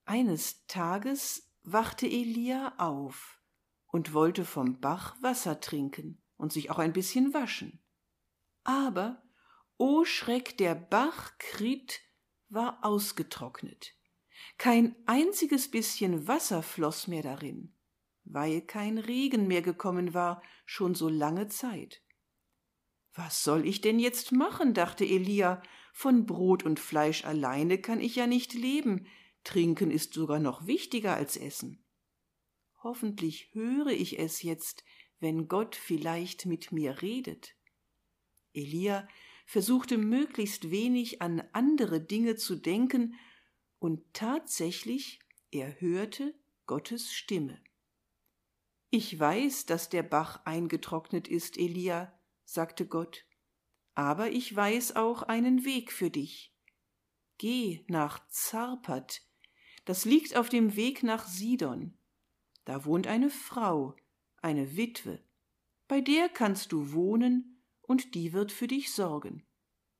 Eines 0.05 0.65
Tages 0.67 1.51
wachte 1.63 2.07
Elia 2.07 2.73
auf 2.77 3.41
und 3.87 4.13
wollte 4.13 4.45
vom 4.45 4.79
Bach 4.79 5.21
Wasser 5.21 5.59
trinken 5.59 6.21
und 6.37 6.53
sich 6.53 6.71
auch 6.71 6.79
ein 6.79 6.93
bisschen 6.93 7.33
waschen. 7.33 7.83
Aber, 8.63 9.23
o 9.77 10.05
Schreck, 10.05 10.57
der 10.57 10.75
Bach 10.75 11.37
Krit 11.37 12.01
war 12.49 12.83
ausgetrocknet. 12.83 13.95
Kein 14.57 14.95
einziges 15.05 15.69
bisschen 15.69 16.27
Wasser 16.27 16.63
floß 16.63 17.07
mehr 17.07 17.23
darin, 17.23 17.75
weil 18.23 18.61
kein 18.61 18.97
Regen 18.97 19.47
mehr 19.47 19.61
gekommen 19.61 20.13
war, 20.13 20.41
schon 20.65 20.95
so 20.95 21.09
lange 21.09 21.47
Zeit. 21.47 22.01
Was 23.13 23.43
soll 23.43 23.67
ich 23.67 23.81
denn 23.81 23.99
jetzt 23.99 24.31
machen? 24.31 24.73
dachte 24.73 25.05
Elia. 25.05 25.61
Von 25.93 26.25
Brot 26.25 26.63
und 26.63 26.79
Fleisch 26.79 27.25
alleine 27.25 27.77
kann 27.77 27.99
ich 27.99 28.15
ja 28.15 28.25
nicht 28.25 28.53
leben. 28.53 29.07
Trinken 29.43 29.91
ist 29.91 30.13
sogar 30.13 30.39
noch 30.39 30.65
wichtiger 30.67 31.15
als 31.15 31.35
Essen. 31.35 31.83
Hoffentlich 32.83 33.49
höre 33.53 33.87
ich 33.87 34.17
es 34.17 34.41
jetzt, 34.41 34.83
wenn 35.19 35.47
Gott 35.47 35.75
vielleicht 35.75 36.45
mit 36.45 36.71
mir 36.71 37.01
redet. 37.01 37.55
Elia 38.53 39.07
versuchte 39.45 39.97
möglichst 39.97 40.71
wenig 40.71 41.21
an 41.21 41.43
andere 41.51 42.01
Dinge 42.01 42.37
zu 42.37 42.55
denken, 42.55 43.15
und 43.81 44.13
tatsächlich 44.13 45.19
er 45.49 45.81
hörte 45.81 46.35
Gottes 46.67 47.11
Stimme. 47.11 47.59
Ich 48.91 49.19
weiß, 49.19 49.65
dass 49.65 49.89
der 49.89 50.03
Bach 50.03 50.45
eingetrocknet 50.45 51.27
ist, 51.27 51.57
Elia, 51.57 52.13
sagte 52.45 52.85
Gott, 52.85 53.25
aber 53.95 54.29
ich 54.29 54.55
weiß 54.55 54.95
auch 54.95 55.23
einen 55.23 55.65
Weg 55.65 55.91
für 55.91 56.11
dich. 56.11 56.55
Geh 57.39 57.83
nach 57.87 58.25
Zarpat, 58.29 59.23
das 59.85 60.05
liegt 60.05 60.37
auf 60.37 60.49
dem 60.49 60.75
Weg 60.75 61.01
nach 61.01 61.27
Sidon. 61.27 61.97
Da 62.65 62.85
wohnt 62.85 63.07
eine 63.07 63.31
Frau, 63.31 63.95
eine 64.37 64.77
Witwe. 64.77 65.23
Bei 65.87 66.01
der 66.01 66.29
kannst 66.29 66.71
du 66.71 66.93
wohnen, 66.93 67.63
und 67.81 68.13
die 68.13 68.31
wird 68.31 68.51
für 68.51 68.67
dich 68.67 68.93
sorgen. 68.93 69.43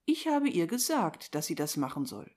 Ich 0.06 0.28
habe 0.28 0.50
ihr 0.50 0.68
gesagt, 0.68 1.34
dass 1.34 1.48
sie 1.48 1.56
das 1.56 1.78
machen 1.78 2.06
soll. 2.06 2.32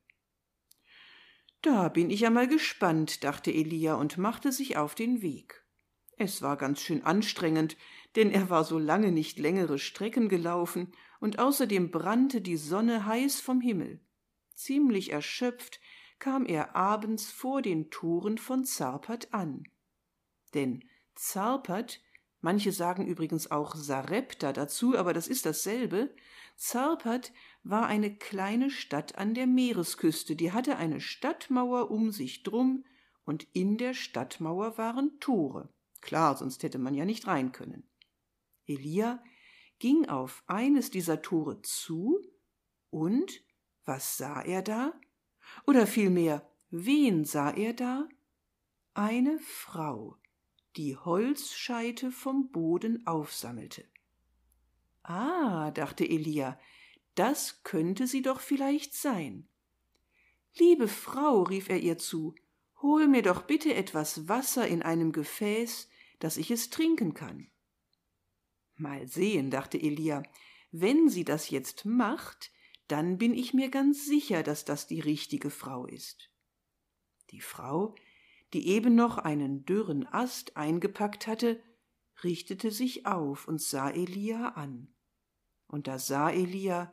Da 1.65 1.89
bin 1.89 2.11
ich 2.11 2.27
einmal 2.27 2.47
gespannt, 2.47 3.25
dachte 3.25 3.51
Elia 3.51 3.95
und 3.95 4.19
machte 4.19 4.53
sich 4.53 4.77
auf 4.77 4.95
den 4.95 5.23
Weg. 5.23 5.65
Es 6.19 6.43
war 6.43 6.59
ganz 6.59 6.83
schön 6.83 7.03
anstrengend, 7.03 7.79
denn 8.17 8.31
er 8.31 8.51
war 8.51 8.65
so 8.65 8.79
lange 8.79 9.11
nicht 9.13 9.39
längere 9.39 9.79
Strecken 9.79 10.29
gelaufen, 10.29 10.93
und 11.21 11.39
außerdem 11.39 11.91
brannte 11.91 12.43
die 12.43 12.59
Sonne 12.59 13.07
heiß 13.07 13.41
vom 13.41 13.63
Himmel. 13.63 14.03
Ziemlich 14.55 15.11
erschöpft 15.11 15.81
kam 16.19 16.45
er 16.45 16.77
abends 16.77 17.33
vor 17.33 17.63
den 17.63 17.91
Toren 17.91 18.37
von 18.37 18.67
Zarpat 18.67 19.33
an. 19.33 19.65
Denn 20.53 20.85
Zarpat, 21.15 22.03
manche 22.43 22.73
sagen 22.73 23.07
übrigens 23.07 23.51
auch 23.51 23.75
Sarepta 23.75 24.53
dazu, 24.53 24.99
aber 24.99 25.15
das 25.15 25.29
ist 25.29 25.47
dasselbe, 25.47 26.15
Zarpat 26.57 27.33
war 27.65 27.87
eine 27.87 28.15
kleine 28.15 28.71
Stadt 28.71 29.17
an 29.17 29.35
der 29.35 29.47
Meeresküste, 29.47 30.37
die 30.37 30.53
hatte 30.53 30.77
eine 30.77 31.01
Stadtmauer 31.01 31.91
um 31.91 32.13
sich 32.13 32.43
drum, 32.43 32.85
und 33.25 33.49
in 33.55 33.79
der 33.79 33.95
Stadtmauer 33.95 34.77
waren 34.77 35.19
Tore. 35.19 35.73
Klar, 36.03 36.37
sonst 36.37 36.63
hätte 36.63 36.79
man 36.79 36.95
ja 36.95 37.07
nicht 37.07 37.27
rein 37.27 37.53
können. 37.53 37.89
Elia 38.67 39.23
ging 39.79 40.07
auf 40.09 40.45
eines 40.47 40.91
dieser 40.91 41.23
Tore 41.23 41.63
zu, 41.63 42.21
und 42.91 43.43
was 43.87 44.19
sah 44.19 44.43
er 44.43 44.61
da? 44.61 44.93
Oder 45.67 45.87
vielmehr, 45.87 46.47
wen 46.71 47.25
sah 47.25 47.51
er 47.51 47.73
da? 47.73 48.09
Eine 48.93 49.39
Frau, 49.39 50.19
die 50.77 50.97
Holzscheite 50.97 52.13
vom 52.13 52.51
Boden 52.51 53.07
aufsammelte. 53.07 53.85
Ah, 55.03 55.71
dachte 55.71 56.09
Elia, 56.09 56.59
das 57.15 57.63
könnte 57.63 58.07
sie 58.07 58.23
doch 58.23 58.41
vielleicht 58.41 58.95
sein. 58.95 59.49
Liebe 60.57 60.89
Frau, 60.89 61.43
rief 61.43 61.69
er 61.69 61.81
ihr 61.81 61.99
zu, 61.99 62.35
hol 62.81 63.09
mir 63.09 63.23
doch 63.23 63.43
bitte 63.43 63.75
etwas 63.75 64.29
Wasser 64.29 64.67
in 64.69 64.83
einem 64.83 65.13
Gefäß, 65.13 65.89
dass 66.19 66.37
ich 66.37 66.51
es 66.51 66.71
trinken 66.71 67.15
kann. 67.15 67.49
Mal 68.77 69.07
sehen, 69.09 69.51
dachte 69.51 69.81
Elia, 69.81 70.23
wenn 70.71 71.09
sie 71.09 71.25
das 71.25 71.51
jetzt 71.51 71.85
macht, 71.85 72.53
dann 72.89 73.19
bin 73.19 73.35
ich 73.35 73.55
mir 73.55 73.69
ganz 73.69 74.05
sicher, 74.07 74.43
dass 74.43 74.65
das 74.65 74.87
die 74.87 75.01
richtige 75.01 75.51
Frau 75.51 75.87
ist. 75.87 76.31
Die 77.31 77.41
Frau, 77.41 77.95
die 78.53 78.69
eben 78.69 78.95
noch 78.95 79.19
einen 79.19 79.65
dürren 79.65 80.07
Ast 80.07 80.57
eingepackt 80.57 81.27
hatte, 81.27 81.63
richtete 82.23 82.71
sich 82.71 83.07
auf 83.07 83.49
und 83.49 83.61
sah 83.61 83.91
Elia 83.91 84.51
an. 84.51 84.89
Und 85.67 85.89
da 85.89 85.99
sah 85.99 86.31
Elia, 86.31 86.93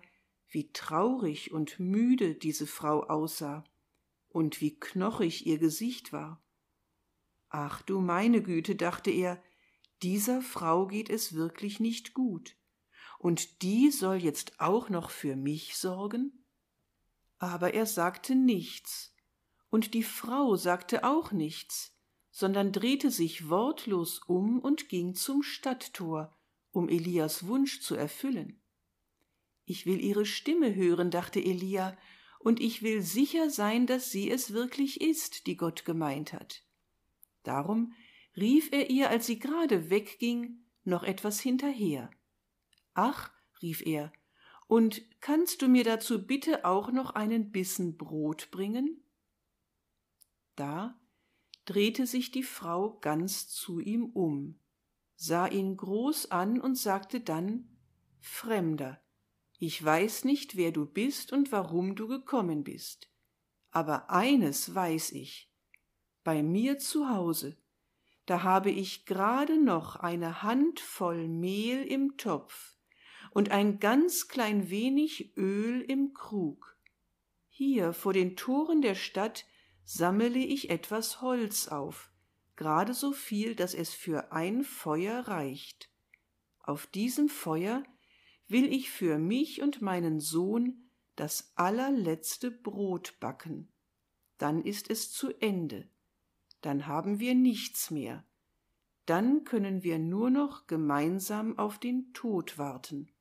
wie 0.51 0.72
traurig 0.72 1.51
und 1.51 1.79
müde 1.79 2.36
diese 2.36 2.67
Frau 2.67 3.03
aussah 3.03 3.63
und 4.27 4.62
wie 4.62 4.79
knochig 4.79 5.46
ihr 5.46 5.58
Gesicht 5.58 6.13
war. 6.13 6.43
Ach 7.50 7.81
du 7.81 8.00
meine 8.00 8.41
Güte, 8.43 8.75
dachte 8.75 9.12
er, 9.12 9.41
dieser 10.03 10.41
Frau 10.41 10.88
geht 10.88 11.10
es 11.10 11.34
wirklich 11.34 11.79
nicht 11.79 12.13
gut 12.13 12.55
und 13.20 13.62
die 13.62 13.91
soll 13.91 14.17
jetzt 14.17 14.60
auch 14.60 14.89
noch 14.89 15.10
für 15.10 15.36
mich 15.36 15.77
sorgen? 15.77 16.46
Aber 17.38 17.74
er 17.74 17.86
sagte 17.86 18.36
nichts, 18.36 19.15
und 19.70 19.93
die 19.93 20.03
Frau 20.03 20.55
sagte 20.58 21.03
auch 21.03 21.31
nichts, 21.31 21.98
sondern 22.29 22.72
drehte 22.72 23.10
sich 23.10 23.50
wortlos 23.50 24.20
um 24.20 24.60
und 24.60 24.89
ging 24.89 25.15
zum 25.15 25.43
Stadttor 25.43 26.38
um 26.72 26.88
Elias 26.88 27.48
Wunsch 27.48 27.81
zu 27.81 27.96
erfüllen. 27.96 28.61
Ich 29.65 29.86
will 29.86 30.01
ihre 30.01 30.25
Stimme 30.25 30.75
hören, 30.75 31.12
dachte 31.12 31.39
Elia, 31.39 31.98
und 32.39 32.60
ich 32.60 32.82
will 32.82 33.01
sicher 33.01 33.50
sein, 33.50 33.86
dass 33.86 34.12
sie 34.12 34.30
es 34.30 34.53
wirklich 34.53 35.01
ist, 35.01 35.46
die 35.48 35.56
Gott 35.56 35.86
gemeint 35.86 36.34
hat. 36.34 36.63
Darum 37.44 37.94
rief 38.36 38.72
er 38.72 38.89
ihr, 38.89 39.10
als 39.10 39.27
sie 39.27 39.39
gerade 39.39 39.89
wegging, 39.89 40.65
noch 40.84 41.03
etwas 41.03 41.39
hinterher. 41.39 42.10
Ach, 42.94 43.32
rief 43.62 43.86
er, 43.86 44.12
und 44.68 45.01
kannst 45.20 45.62
du 45.62 45.68
mir 45.68 45.84
dazu 45.84 46.25
bitte 46.25 46.65
auch 46.65 46.91
noch 46.91 47.12
einen 47.12 47.51
Bissen 47.51 47.98
Brot 47.98 48.50
bringen? 48.51 49.03
Da 50.56 51.00
drehte 51.65 52.08
sich 52.08 52.32
die 52.32 52.44
Frau 52.44 52.98
ganz 53.00 53.48
zu 53.50 53.80
ihm 53.80 54.06
um, 54.06 54.60
sah 55.15 55.48
ihn 55.48 55.77
groß 55.77 56.32
an 56.32 56.60
und 56.60 56.75
sagte 56.75 57.20
dann 57.20 57.68
Fremder, 58.20 59.00
ich 59.63 59.86
weiß 59.86 60.24
nicht, 60.24 60.58
wer 60.58 60.72
du 60.72 60.88
bist 60.88 61.32
und 61.32 61.51
warum 61.51 61.96
du 61.96 62.08
gekommen 62.08 62.63
bist. 62.63 63.12
Aber 63.70 64.10
eines 64.10 64.74
weiß 64.74 65.12
ich. 65.12 65.51
Bei 66.24 66.41
mir 66.41 66.80
zu 66.80 67.10
Hause, 67.10 67.56
da 68.25 68.41
habe 68.41 68.72
ich 68.72 69.06
gerade 69.06 69.63
noch 69.63 69.98
eine 69.98 70.41
Handvoll 70.41 71.27
Mehl 71.27 71.84
im 71.84 72.18
Topf 72.18 72.75
und 73.30 73.51
ein 73.51 73.80
ganz 73.80 74.27
klein 74.27 74.72
wenig 74.72 75.38
Öl 75.38 75.82
im 75.82 76.15
Krug. 76.15 76.75
Hier 77.48 77.94
vor 77.94 78.13
den 78.13 78.36
Toren 78.36 78.82
der 78.82 78.96
Stadt 78.96 79.46
sammele 79.86 80.39
ich 80.39 80.72
etwas 80.72 81.22
Holz 81.22 81.68
auf, 81.68 82.12
gerade 82.56 82.96
so 82.96 83.12
viel, 83.12 83.53
dass 83.53 83.75
es 83.75 83.94
für 83.94 84.32
ein 84.32 84.63
Feuer 84.63 85.27
reicht. 85.27 85.91
Auf 86.63 86.88
diesem 86.88 87.30
Feuer 87.30 87.84
will 88.51 88.72
ich 88.72 88.89
für 88.89 89.17
mich 89.17 89.62
und 89.62 89.81
meinen 89.81 90.20
Sohn 90.20 90.89
das 91.15 91.51
allerletzte 91.55 92.51
Brot 92.51 93.20
backen. 93.20 93.67
Dann 94.38 94.63
ist 94.63 94.89
es 94.89 95.12
zu 95.12 95.31
Ende. 95.39 95.88
Dann 96.62 96.88
haben 96.88 97.20
wir 97.20 97.36
nichts 97.36 97.91
mehr. 97.91 98.24
Dann 99.05 99.43
können 99.43 99.84
wir 99.84 100.00
nur 100.00 100.29
noch 100.29 100.67
gemeinsam 100.67 101.58
auf 101.58 101.79
den 101.79 102.13
Tod 102.13 102.58
warten. 102.58 103.12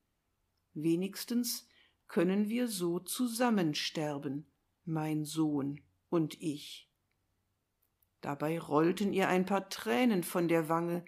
Wenigstens 0.75 1.67
können 2.07 2.49
wir 2.49 2.69
so 2.69 2.99
zusammen 2.99 3.75
sterben, 3.75 4.47
mein 4.85 5.25
Sohn 5.25 5.81
und 6.09 6.41
ich. 6.41 6.91
Dabei 8.21 8.59
rollten 8.59 9.13
ihr 9.13 9.29
ein 9.29 9.47
paar 9.47 9.69
Tränen 9.69 10.23
von 10.23 10.49
der 10.49 10.69
Wange, 10.69 11.05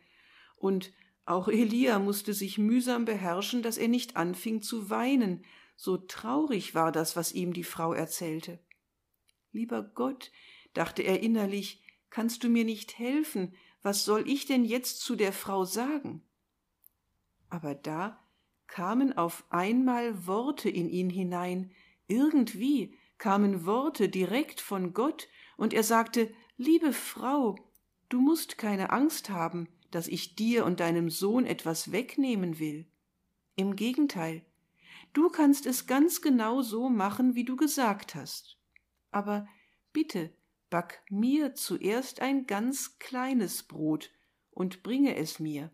und 0.63 0.93
auch 1.25 1.49
Elia 1.49 1.99
musste 1.99 2.35
sich 2.35 2.59
mühsam 2.59 3.05
beherrschen, 3.05 3.63
dass 3.63 3.79
er 3.79 3.89
nicht 3.89 4.17
anfing 4.17 4.63
zu 4.63 4.91
weinen, 4.91 5.45
so 5.77 5.97
traurig 5.97 6.75
war 6.75 6.93
das, 6.93 7.17
was 7.17 7.33
ihm 7.33 7.53
die 7.53 7.65
Frau 7.65 7.93
erzählte. 7.93 8.59
Lieber 9.53 9.83
Gott, 9.83 10.33
dachte 10.75 11.03
er 11.03 11.21
innerlich, 11.21 11.83
kannst 12.11 12.45
du 12.45 12.49
mir 12.49 12.65
nicht 12.65 12.99
helfen, 12.99 13.55
was 13.83 14.05
soll 14.05 14.29
ich 14.29 14.47
denn 14.47 14.65
jetzt 14.65 15.01
zu 15.01 15.17
der 15.17 15.33
Frau 15.33 15.65
sagen? 15.65 16.23
Aber 17.49 17.75
da 17.75 18.19
kamen 18.67 19.17
auf 19.17 19.45
einmal 19.51 20.27
Worte 20.27 20.71
in 20.71 20.89
ihn 20.89 21.11
hinein, 21.11 21.73
irgendwie 22.07 22.97
kamen 23.19 23.67
Worte 23.67 24.09
direkt 24.09 24.61
von 24.61 24.95
Gott, 24.95 25.29
und 25.57 25.75
er 25.75 25.85
sagte, 25.85 26.33
Liebe 26.57 26.93
Frau, 26.93 27.57
du 28.09 28.21
musst 28.21 28.59
keine 28.59 28.91
Angst 28.91 29.31
haben, 29.31 29.69
dass 29.95 30.09
ich 30.09 30.35
dir 30.35 30.65
und 30.65 30.81
deinem 30.81 31.11
Sohn 31.11 31.47
etwas 31.47 31.93
wegnehmen 31.93 32.59
will. 32.59 32.87
Im 33.55 33.77
Gegenteil, 33.77 34.45
du 35.13 35.29
kannst 35.29 35.67
es 35.67 35.87
ganz 35.87 36.21
genau 36.21 36.63
so 36.63 36.89
machen, 36.89 37.35
wie 37.35 37.45
du 37.45 37.57
gesagt 37.57 38.15
hast. 38.15 38.59
Aber 39.11 39.47
bitte, 39.93 40.33
back 40.71 41.03
mir 41.11 41.55
zuerst 41.55 42.21
ein 42.21 42.47
ganz 42.47 42.99
kleines 42.99 43.63
Brot 43.63 44.11
und 44.51 44.83
bringe 44.83 45.17
es 45.17 45.39
mir. 45.39 45.71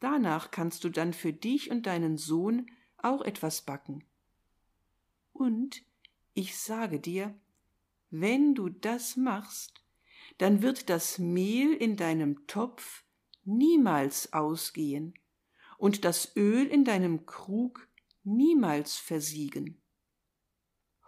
Danach 0.00 0.50
kannst 0.50 0.84
du 0.84 0.88
dann 0.88 1.12
für 1.12 1.32
dich 1.32 1.70
und 1.70 1.86
deinen 1.86 2.16
Sohn 2.16 2.66
auch 2.96 3.22
etwas 3.22 3.62
backen. 3.62 4.04
Und 5.32 5.82
ich 6.34 6.58
sage 6.58 6.98
dir, 6.98 7.34
wenn 8.10 8.54
du 8.54 8.68
das 8.68 9.16
machst, 9.16 9.82
dann 10.38 10.62
wird 10.62 10.88
das 10.88 11.18
Mehl 11.18 11.74
in 11.74 11.96
deinem 11.96 12.46
Topf 12.46 13.04
niemals 13.44 14.32
ausgehen 14.32 15.14
und 15.78 16.04
das 16.04 16.36
Öl 16.36 16.66
in 16.66 16.84
deinem 16.84 17.26
Krug 17.26 17.88
niemals 18.24 18.96
versiegen. 18.96 19.82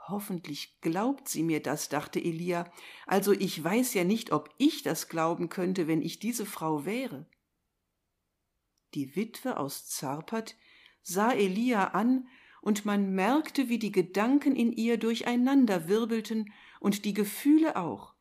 Hoffentlich 0.08 0.80
glaubt 0.80 1.28
sie 1.28 1.42
mir 1.42 1.62
das, 1.62 1.88
dachte 1.88 2.18
Elia, 2.18 2.70
also 3.06 3.32
ich 3.32 3.62
weiß 3.62 3.94
ja 3.94 4.04
nicht, 4.04 4.32
ob 4.32 4.50
ich 4.58 4.82
das 4.82 5.08
glauben 5.08 5.48
könnte, 5.48 5.86
wenn 5.86 6.02
ich 6.02 6.18
diese 6.18 6.44
Frau 6.44 6.84
wäre. 6.84 7.26
Die 8.92 9.16
Witwe 9.16 9.56
aus 9.56 9.88
Zarpat 9.88 10.56
sah 11.02 11.32
Elia 11.32 11.88
an, 11.88 12.28
und 12.64 12.86
man 12.86 13.14
merkte, 13.14 13.68
wie 13.68 13.78
die 13.78 13.92
Gedanken 13.92 14.56
in 14.56 14.72
ihr 14.72 14.96
durcheinander 14.96 15.86
wirbelten 15.86 16.50
und 16.80 17.04
die 17.04 17.12
Gefühle 17.12 17.76
auch. 17.76 18.14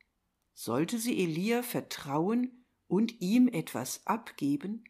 Sollte 0.52 0.97
sie 0.99 1.17
Elia 1.17 1.63
vertrauen 1.63 2.62
und 2.93 3.21
ihm 3.21 3.47
etwas 3.47 4.06
abgeben? 4.06 4.84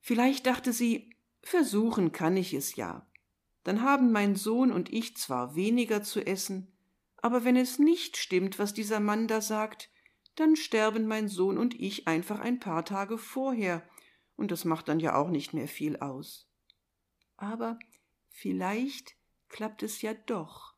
Vielleicht 0.00 0.46
dachte 0.46 0.72
sie, 0.72 1.10
versuchen 1.42 2.12
kann 2.12 2.36
ich 2.36 2.54
es 2.54 2.76
ja. 2.76 3.06
Dann 3.64 3.82
haben 3.82 4.12
mein 4.12 4.36
Sohn 4.36 4.70
und 4.70 4.92
ich 4.92 5.16
zwar 5.16 5.54
weniger 5.54 6.02
zu 6.02 6.24
essen, 6.24 6.72
aber 7.16 7.44
wenn 7.44 7.56
es 7.56 7.78
nicht 7.78 8.16
stimmt, 8.16 8.58
was 8.58 8.72
dieser 8.72 9.00
Mann 9.00 9.28
da 9.28 9.40
sagt, 9.40 9.90
dann 10.36 10.56
sterben 10.56 11.06
mein 11.06 11.28
Sohn 11.28 11.58
und 11.58 11.78
ich 11.78 12.08
einfach 12.08 12.40
ein 12.40 12.60
paar 12.60 12.84
Tage 12.84 13.18
vorher, 13.18 13.86
und 14.36 14.50
das 14.50 14.64
macht 14.64 14.88
dann 14.88 15.00
ja 15.00 15.16
auch 15.16 15.28
nicht 15.28 15.52
mehr 15.52 15.68
viel 15.68 15.98
aus. 15.98 16.48
Aber 17.36 17.78
vielleicht 18.30 19.16
klappt 19.48 19.82
es 19.82 20.00
ja 20.00 20.14
doch. 20.14 20.74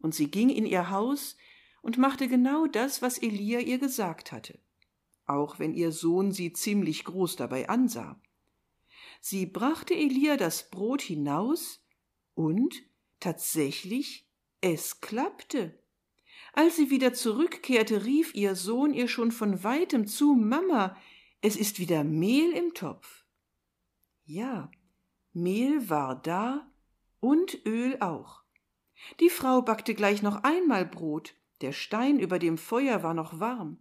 Und 0.00 0.14
sie 0.14 0.30
ging 0.30 0.50
in 0.50 0.66
ihr 0.66 0.90
Haus 0.90 1.36
und 1.80 1.96
machte 1.96 2.28
genau 2.28 2.66
das, 2.66 3.00
was 3.00 3.16
Elia 3.16 3.60
ihr 3.60 3.78
gesagt 3.78 4.32
hatte 4.32 4.58
auch 5.28 5.58
wenn 5.58 5.74
ihr 5.74 5.92
Sohn 5.92 6.32
sie 6.32 6.52
ziemlich 6.52 7.04
groß 7.04 7.36
dabei 7.36 7.68
ansah. 7.68 8.20
Sie 9.20 9.46
brachte 9.46 9.94
Elia 9.94 10.36
das 10.36 10.70
Brot 10.70 11.02
hinaus 11.02 11.84
und 12.34 12.74
tatsächlich 13.20 14.28
es 14.60 15.00
klappte. 15.00 15.78
Als 16.52 16.76
sie 16.76 16.90
wieder 16.90 17.12
zurückkehrte, 17.12 18.04
rief 18.04 18.34
ihr 18.34 18.54
Sohn 18.54 18.94
ihr 18.94 19.08
schon 19.08 19.32
von 19.32 19.62
weitem 19.62 20.06
zu 20.06 20.34
Mama, 20.34 20.96
es 21.40 21.56
ist 21.56 21.78
wieder 21.78 22.04
Mehl 22.04 22.52
im 22.52 22.74
Topf. 22.74 23.24
Ja, 24.24 24.70
Mehl 25.32 25.88
war 25.88 26.20
da 26.20 26.70
und 27.20 27.64
Öl 27.66 27.98
auch. 28.00 28.42
Die 29.20 29.30
Frau 29.30 29.62
backte 29.62 29.94
gleich 29.94 30.22
noch 30.22 30.42
einmal 30.42 30.84
Brot, 30.84 31.34
der 31.60 31.72
Stein 31.72 32.18
über 32.18 32.38
dem 32.38 32.58
Feuer 32.58 33.02
war 33.02 33.14
noch 33.14 33.38
warm. 33.38 33.78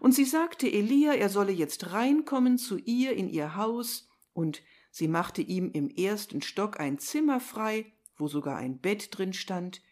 Und 0.00 0.12
sie 0.12 0.24
sagte 0.24 0.70
Elia, 0.70 1.14
er 1.14 1.28
solle 1.28 1.52
jetzt 1.52 1.92
reinkommen 1.92 2.58
zu 2.58 2.78
ihr 2.78 3.12
in 3.12 3.28
ihr 3.28 3.56
Haus, 3.56 4.08
und 4.32 4.62
sie 4.90 5.08
machte 5.08 5.42
ihm 5.42 5.70
im 5.72 5.88
ersten 5.90 6.42
Stock 6.42 6.80
ein 6.80 6.98
Zimmer 6.98 7.40
frei, 7.40 7.92
wo 8.16 8.28
sogar 8.28 8.56
ein 8.56 8.78
Bett 8.78 9.16
drin 9.16 9.32
stand, 9.32 9.82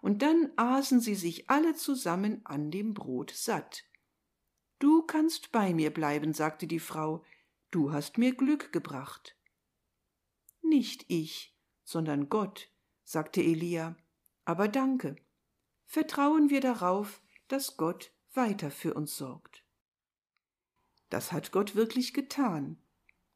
und 0.00 0.22
dann 0.22 0.50
aßen 0.56 1.00
sie 1.00 1.14
sich 1.14 1.50
alle 1.50 1.74
zusammen 1.74 2.40
an 2.44 2.70
dem 2.70 2.94
Brot 2.94 3.32
satt. 3.34 3.84
Du 4.78 5.02
kannst 5.02 5.50
bei 5.50 5.74
mir 5.74 5.92
bleiben, 5.92 6.32
sagte 6.32 6.66
die 6.68 6.78
Frau, 6.78 7.24
du 7.70 7.92
hast 7.92 8.16
mir 8.16 8.34
Glück 8.34 8.72
gebracht. 8.72 9.36
Nicht 10.62 11.04
ich, 11.08 11.56
sondern 11.82 12.28
Gott, 12.28 12.70
sagte 13.02 13.42
Elia, 13.42 13.96
aber 14.44 14.68
danke. 14.68 15.16
Vertrauen 15.86 16.50
wir 16.50 16.60
darauf, 16.60 17.22
dass 17.48 17.76
Gott 17.76 18.12
weiter 18.38 18.70
für 18.70 18.94
uns 18.94 19.18
sorgt. 19.18 19.62
Das 21.10 21.32
hat 21.32 21.52
Gott 21.52 21.74
wirklich 21.74 22.14
getan, 22.14 22.78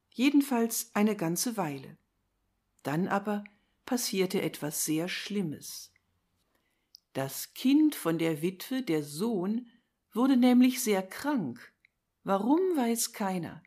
jedenfalls 0.09 0.95
eine 0.95 1.17
ganze 1.17 1.59
Weile. 1.59 1.99
Dann 2.83 3.09
aber 3.09 3.45
passierte 3.85 4.41
etwas 4.41 4.85
sehr 4.85 5.09
Schlimmes. 5.09 5.93
Das 7.13 7.53
Kind 7.53 7.95
von 7.95 8.19
der 8.19 8.41
Witwe, 8.41 8.83
der 8.83 9.03
Sohn, 9.03 9.69
wurde 10.13 10.37
nämlich 10.37 10.83
sehr 10.83 11.03
krank. 11.03 11.73
Warum 12.25 12.61
weiß 12.77 13.13
keiner. 13.13 13.63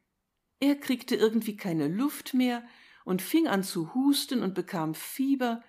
Er 0.60 0.76
kriegte 0.76 1.15
irgendwie 1.15 1.58
keine 1.58 1.88
Luft 1.88 2.34
mehr 2.34 2.65
und 3.04 3.21
fing 3.21 3.48
an 3.48 3.63
zu 3.63 3.93
husten 3.93 4.41
und 4.41 4.56
bekam 4.56 4.95
Fieber, 4.95 5.62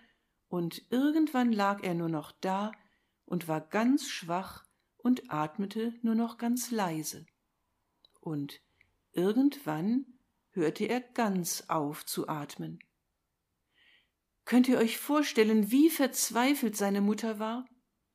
und 0.48 0.86
irgendwann 0.90 1.52
lag 1.52 1.82
er 1.82 1.94
nur 1.94 2.08
noch 2.08 2.30
da 2.30 2.70
und 3.24 3.48
war 3.48 3.60
ganz 3.60 4.08
schwach 4.08 4.65
und 5.06 5.30
atmete 5.30 5.94
nur 6.02 6.16
noch 6.16 6.36
ganz 6.36 6.72
leise. 6.72 7.26
Und 8.20 8.60
irgendwann 9.12 10.04
hörte 10.50 10.86
er 10.86 11.00
ganz 11.00 11.66
auf 11.68 12.04
zu 12.04 12.26
atmen. 12.26 12.80
Könnt 14.44 14.66
ihr 14.66 14.78
euch 14.78 14.98
vorstellen, 14.98 15.70
wie 15.70 15.90
verzweifelt 15.90 16.76
seine 16.76 17.02
Mutter 17.02 17.38
war? 17.38 17.68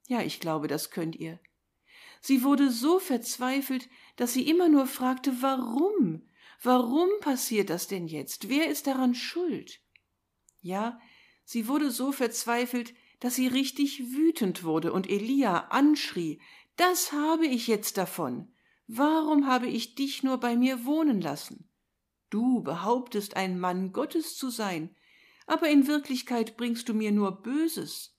Ja, 0.09 0.21
ich 0.21 0.41
glaube, 0.41 0.67
das 0.67 0.91
könnt 0.91 1.15
ihr. 1.15 1.39
Sie 2.19 2.43
wurde 2.43 2.69
so 2.69 2.99
verzweifelt, 2.99 3.87
dass 4.17 4.33
sie 4.33 4.49
immer 4.49 4.67
nur 4.67 4.85
fragte, 4.85 5.41
warum? 5.41 6.27
Warum 6.61 7.07
passiert 7.21 7.69
das 7.69 7.87
denn 7.87 8.05
jetzt? 8.05 8.49
Wer 8.49 8.69
ist 8.69 8.85
daran 8.85 9.15
schuld? 9.15 9.79
Ja, 10.59 10.99
sie 11.45 11.69
wurde 11.69 11.89
so 11.89 12.11
verzweifelt, 12.11 12.93
dass 13.21 13.35
sie 13.35 13.47
richtig 13.47 14.11
wütend 14.11 14.63
wurde 14.63 14.91
und 14.91 15.07
Elia 15.07 15.67
anschrie, 15.69 16.41
das 16.75 17.11
habe 17.11 17.45
ich 17.45 17.67
jetzt 17.67 17.97
davon. 17.97 18.53
Warum 18.87 19.47
habe 19.47 19.67
ich 19.67 19.95
dich 19.95 20.23
nur 20.23 20.37
bei 20.37 20.55
mir 20.55 20.85
wohnen 20.85 21.21
lassen? 21.21 21.69
Du 22.29 22.61
behauptest, 22.61 23.35
ein 23.35 23.59
Mann 23.59 23.91
Gottes 23.91 24.37
zu 24.37 24.49
sein, 24.49 24.95
aber 25.47 25.69
in 25.69 25.87
Wirklichkeit 25.87 26.57
bringst 26.57 26.89
du 26.89 26.93
mir 26.93 27.11
nur 27.11 27.41
Böses. 27.41 28.17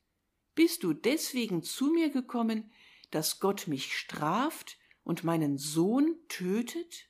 Bist 0.54 0.82
du 0.82 0.92
deswegen 0.92 1.62
zu 1.62 1.86
mir 1.86 2.10
gekommen, 2.10 2.70
dass 3.10 3.40
Gott 3.40 3.68
mich 3.68 3.96
straft 3.96 4.78
und 5.02 5.24
meinen 5.24 5.56
Sohn 5.58 6.16
tötet? 6.28 7.08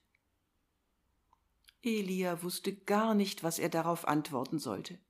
Elia 1.83 2.43
wusste 2.43 2.75
gar 2.75 3.15
nicht, 3.15 3.43
was 3.43 3.59
er 3.59 3.69
darauf 3.69 4.07
antworten 4.07 4.59
sollte. 4.59 5.01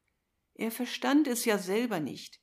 Er 0.55 0.71
verstand 0.71 1.29
es 1.29 1.45
ja 1.45 1.59
selber 1.59 2.01
nicht. 2.01 2.41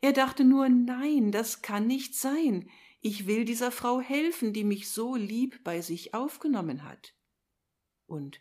Er 0.00 0.12
dachte 0.12 0.44
nur, 0.44 0.68
nein, 0.68 1.32
das 1.32 1.62
kann 1.62 1.86
nicht 1.86 2.14
sein. 2.14 2.70
Ich 3.00 3.26
will 3.26 3.44
dieser 3.44 3.70
Frau 3.70 4.00
helfen, 4.00 4.52
die 4.52 4.64
mich 4.64 4.90
so 4.90 5.16
lieb 5.16 5.62
bei 5.64 5.80
sich 5.80 6.14
aufgenommen 6.14 6.84
hat. 6.84 7.14
Und 8.06 8.40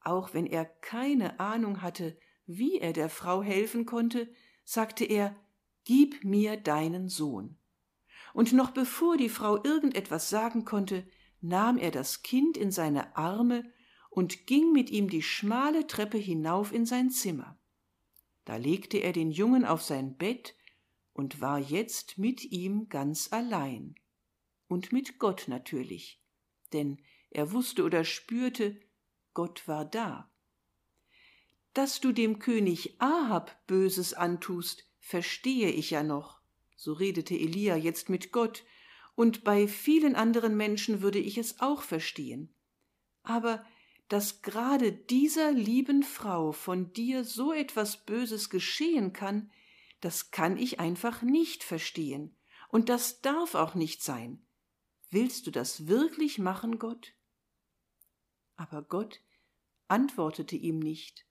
auch 0.00 0.34
wenn 0.34 0.46
er 0.46 0.64
keine 0.64 1.40
Ahnung 1.40 1.82
hatte, 1.82 2.18
wie 2.46 2.78
er 2.78 2.92
der 2.92 3.08
Frau 3.08 3.42
helfen 3.42 3.86
konnte, 3.86 4.28
sagte 4.64 5.04
er 5.04 5.34
Gib 5.84 6.24
mir 6.24 6.56
deinen 6.56 7.08
Sohn. 7.08 7.58
Und 8.32 8.52
noch 8.52 8.70
bevor 8.70 9.16
die 9.16 9.28
Frau 9.28 9.62
irgendetwas 9.62 10.30
sagen 10.30 10.64
konnte, 10.64 11.06
nahm 11.42 11.76
er 11.76 11.90
das 11.90 12.22
Kind 12.22 12.56
in 12.56 12.70
seine 12.70 13.16
Arme 13.16 13.70
und 14.08 14.46
ging 14.46 14.72
mit 14.72 14.90
ihm 14.90 15.10
die 15.10 15.22
schmale 15.22 15.86
Treppe 15.86 16.16
hinauf 16.16 16.72
in 16.72 16.86
sein 16.86 17.10
Zimmer. 17.10 17.58
Da 18.44 18.56
legte 18.56 18.98
er 18.98 19.12
den 19.12 19.30
Jungen 19.30 19.64
auf 19.64 19.82
sein 19.82 20.16
Bett 20.16 20.54
und 21.14 21.40
war 21.40 21.58
jetzt 21.58 22.18
mit 22.18 22.44
ihm 22.44 22.90
ganz 22.90 23.32
allein. 23.32 23.94
Und 24.68 24.92
mit 24.92 25.18
Gott 25.18 25.44
natürlich, 25.48 26.20
denn 26.74 27.00
er 27.30 27.52
wusste 27.52 27.84
oder 27.84 28.04
spürte, 28.04 28.78
Gott 29.32 29.66
war 29.66 29.86
da 29.86 30.30
dass 31.74 32.00
du 32.00 32.12
dem 32.12 32.38
König 32.38 32.94
Ahab 33.00 33.66
Böses 33.66 34.14
antust, 34.14 34.88
verstehe 35.00 35.70
ich 35.70 35.90
ja 35.90 36.02
noch. 36.02 36.40
So 36.76 36.92
redete 36.92 37.34
Elia 37.34 37.76
jetzt 37.76 38.08
mit 38.08 38.32
Gott, 38.32 38.64
und 39.16 39.44
bei 39.44 39.68
vielen 39.68 40.16
anderen 40.16 40.56
Menschen 40.56 41.02
würde 41.02 41.18
ich 41.18 41.38
es 41.38 41.60
auch 41.60 41.82
verstehen. 41.82 42.52
Aber 43.22 43.64
dass 44.08 44.42
gerade 44.42 44.92
dieser 44.92 45.52
lieben 45.52 46.02
Frau 46.02 46.52
von 46.52 46.92
dir 46.92 47.24
so 47.24 47.52
etwas 47.52 48.04
Böses 48.04 48.50
geschehen 48.50 49.12
kann, 49.12 49.50
das 50.04 50.30
kann 50.30 50.56
ich 50.56 50.80
einfach 50.80 51.22
nicht 51.22 51.64
verstehen, 51.64 52.36
und 52.68 52.88
das 52.88 53.20
darf 53.20 53.54
auch 53.54 53.74
nicht 53.74 54.02
sein. 54.02 54.46
Willst 55.10 55.46
du 55.46 55.50
das 55.50 55.86
wirklich 55.86 56.38
machen, 56.38 56.78
Gott? 56.78 57.14
Aber 58.56 58.82
Gott 58.82 59.20
antwortete 59.88 60.56
ihm 60.56 60.78
nicht 60.78 61.24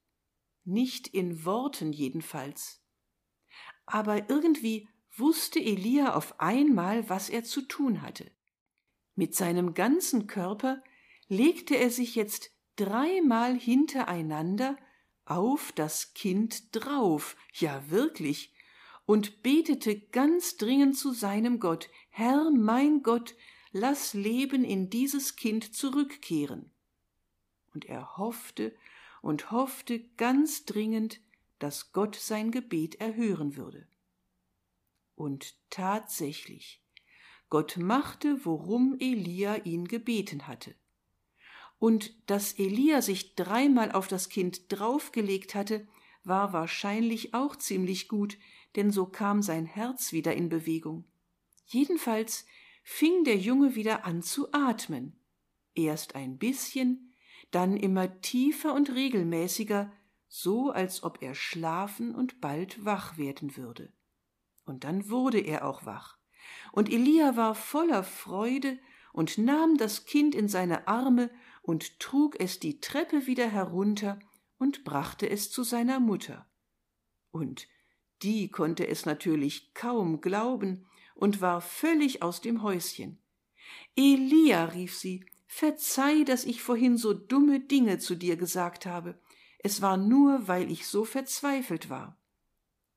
nicht 0.66 1.08
in 1.08 1.46
Worten 1.46 1.92
jedenfalls. 1.92 2.82
Aber 3.86 4.30
irgendwie 4.30 4.88
wusste 5.16 5.60
Elia 5.60 6.16
auf 6.16 6.40
einmal, 6.40 7.10
was 7.10 7.30
er 7.30 7.44
zu 7.44 7.62
tun 7.62 8.02
hatte. 8.02 8.32
Mit 9.16 9.36
seinem 9.36 9.74
ganzen 9.74 10.28
Körper 10.28 10.82
legte 11.28 11.76
er 11.76 11.90
sich 11.90 12.16
jetzt 12.16 12.52
dreimal 12.76 13.58
hintereinander 13.58 14.78
auf 15.26 15.72
das 15.74 16.14
Kind 16.14 16.76
drauf, 16.76 17.36
ja 17.54 17.90
wirklich, 17.90 18.53
und 19.06 19.44
betete 19.44 20.00
ganz 20.00 20.58
dringend 20.58 20.98
zu 20.98 21.12
seinem 21.12 21.60
Gott, 21.60 21.90
Herr 22.10 22.52
mein 22.52 23.04
Gott, 23.04 23.36
lass 23.72 24.14
Leben 24.14 24.64
in 24.64 24.90
dieses 24.90 25.36
Kind 25.36 25.76
zurückkehren. 25.76 26.72
Und 27.74 27.86
er 27.86 28.18
hoffte 28.18 28.74
und 29.22 29.52
hoffte 29.52 30.00
ganz 30.18 30.66
dringend, 30.66 31.20
dass 31.60 31.92
Gott 31.92 32.16
sein 32.16 32.52
Gebet 32.52 32.96
erhören 32.96 33.56
würde. 33.56 33.88
Und 35.16 35.56
tatsächlich, 35.70 36.82
Gott 37.50 37.78
machte, 37.78 38.46
worum 38.46 38.98
Elia 39.00 39.56
ihn 39.58 39.88
gebeten 39.88 40.48
hatte. 40.48 40.76
Und 41.80 42.14
dass 42.30 42.54
Elia 42.54 43.02
sich 43.02 43.36
dreimal 43.36 43.92
auf 43.92 44.08
das 44.08 44.30
Kind 44.30 44.72
draufgelegt 44.72 45.56
hatte, 45.56 45.88
war 46.24 46.54
wahrscheinlich 46.54 47.34
auch 47.34 47.56
ziemlich 47.56 48.08
gut, 48.08 48.38
denn 48.76 48.92
so 48.92 49.06
kam 49.06 49.42
sein 49.42 49.66
Herz 49.66 50.12
wieder 50.12 50.36
in 50.36 50.50
Bewegung. 50.50 51.06
Jedenfalls 51.66 52.46
fing 52.84 53.24
der 53.24 53.38
Junge 53.38 53.76
wieder 53.76 54.06
an 54.06 54.22
zu 54.22 54.52
atmen. 54.52 55.16
Erst 55.76 56.16
ein 56.16 56.38
bisschen, 56.38 57.14
dann 57.52 57.78
immer 57.78 58.22
tiefer 58.22 58.74
und 58.74 58.92
regelmäßiger, 58.94 59.92
so 60.28 60.72
als 60.72 61.04
ob 61.04 61.22
er 61.22 61.36
schlafen 61.36 62.16
und 62.16 62.42
bald 62.42 62.84
wach 62.84 63.18
werden 63.18 63.56
würde. 63.56 63.92
Und 64.66 64.84
dann 64.84 65.10
wurde 65.10 65.40
er 65.40 65.66
auch 65.68 65.86
wach. 65.86 66.18
Und 66.72 66.92
Elia 66.92 67.36
war 67.36 67.56
voller 67.56 68.04
Freude 68.04 68.80
und 69.12 69.38
nahm 69.38 69.78
das 69.78 70.06
Kind 70.06 70.34
in 70.36 70.48
seine 70.48 70.88
Arme 70.88 71.30
und 71.62 72.00
trug 72.00 72.40
es 72.40 72.60
die 72.60 72.82
Treppe 72.82 73.28
wieder 73.28 73.48
herunter 73.48 74.20
und 74.58 74.84
brachte 74.84 75.30
es 75.30 75.52
zu 75.52 75.64
seiner 75.64 76.00
Mutter. 76.00 76.48
Und 77.32 77.68
die 78.24 78.50
konnte 78.50 78.88
es 78.88 79.06
natürlich 79.06 79.74
kaum 79.74 80.22
glauben 80.22 80.86
und 81.16 81.42
war 81.42 81.62
völlig 81.62 82.22
aus 82.22 82.42
dem 82.42 82.64
Häuschen. 82.64 83.20
Elia, 83.96 84.66
rief 84.66 84.98
sie, 84.98 85.26
Verzeih, 85.46 86.24
dass 86.24 86.46
ich 86.46 86.64
vorhin 86.64 86.98
so 86.98 87.14
dumme 87.14 87.60
Dinge 87.60 88.00
zu 88.00 88.16
dir 88.16 88.38
gesagt 88.38 88.88
habe. 88.88 89.20
Es 89.60 89.84
war 89.84 89.98
nur, 89.98 90.48
weil 90.48 90.72
ich 90.72 90.88
so 90.88 91.06
verzweifelt 91.06 91.92
war. 91.92 92.18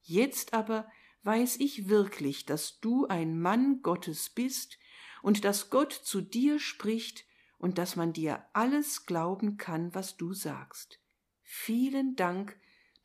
Jetzt 0.03 0.55
aber 0.55 0.89
weiß 1.23 1.57
ich 1.61 1.89
wirklich, 1.89 2.47
dass 2.47 2.81
du 2.81 3.07
ein 3.09 3.39
Mann 3.39 3.83
Gottes 3.83 4.31
bist 4.31 4.79
und 5.23 5.45
dass 5.45 5.69
Gott 5.69 5.93
zu 5.93 6.23
dir 6.23 6.59
spricht 6.59 7.27
und 7.59 7.79
dass 7.79 7.95
man 7.95 8.13
dir 8.13 8.47
alles 8.53 9.05
glauben 9.05 9.59
kann, 9.59 9.95
was 9.95 10.17
du 10.17 10.33
sagst. 10.33 10.99
Vielen 11.43 12.17
Dank, 12.17 12.59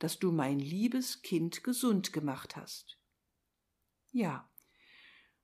dass 0.03 0.19
du 0.19 0.31
mein 0.31 0.59
liebes 0.59 1.21
Kind 1.21 1.63
gesund 1.63 2.11
gemacht 2.11 2.55
hast. 2.55 2.97
Ja, 4.11 4.49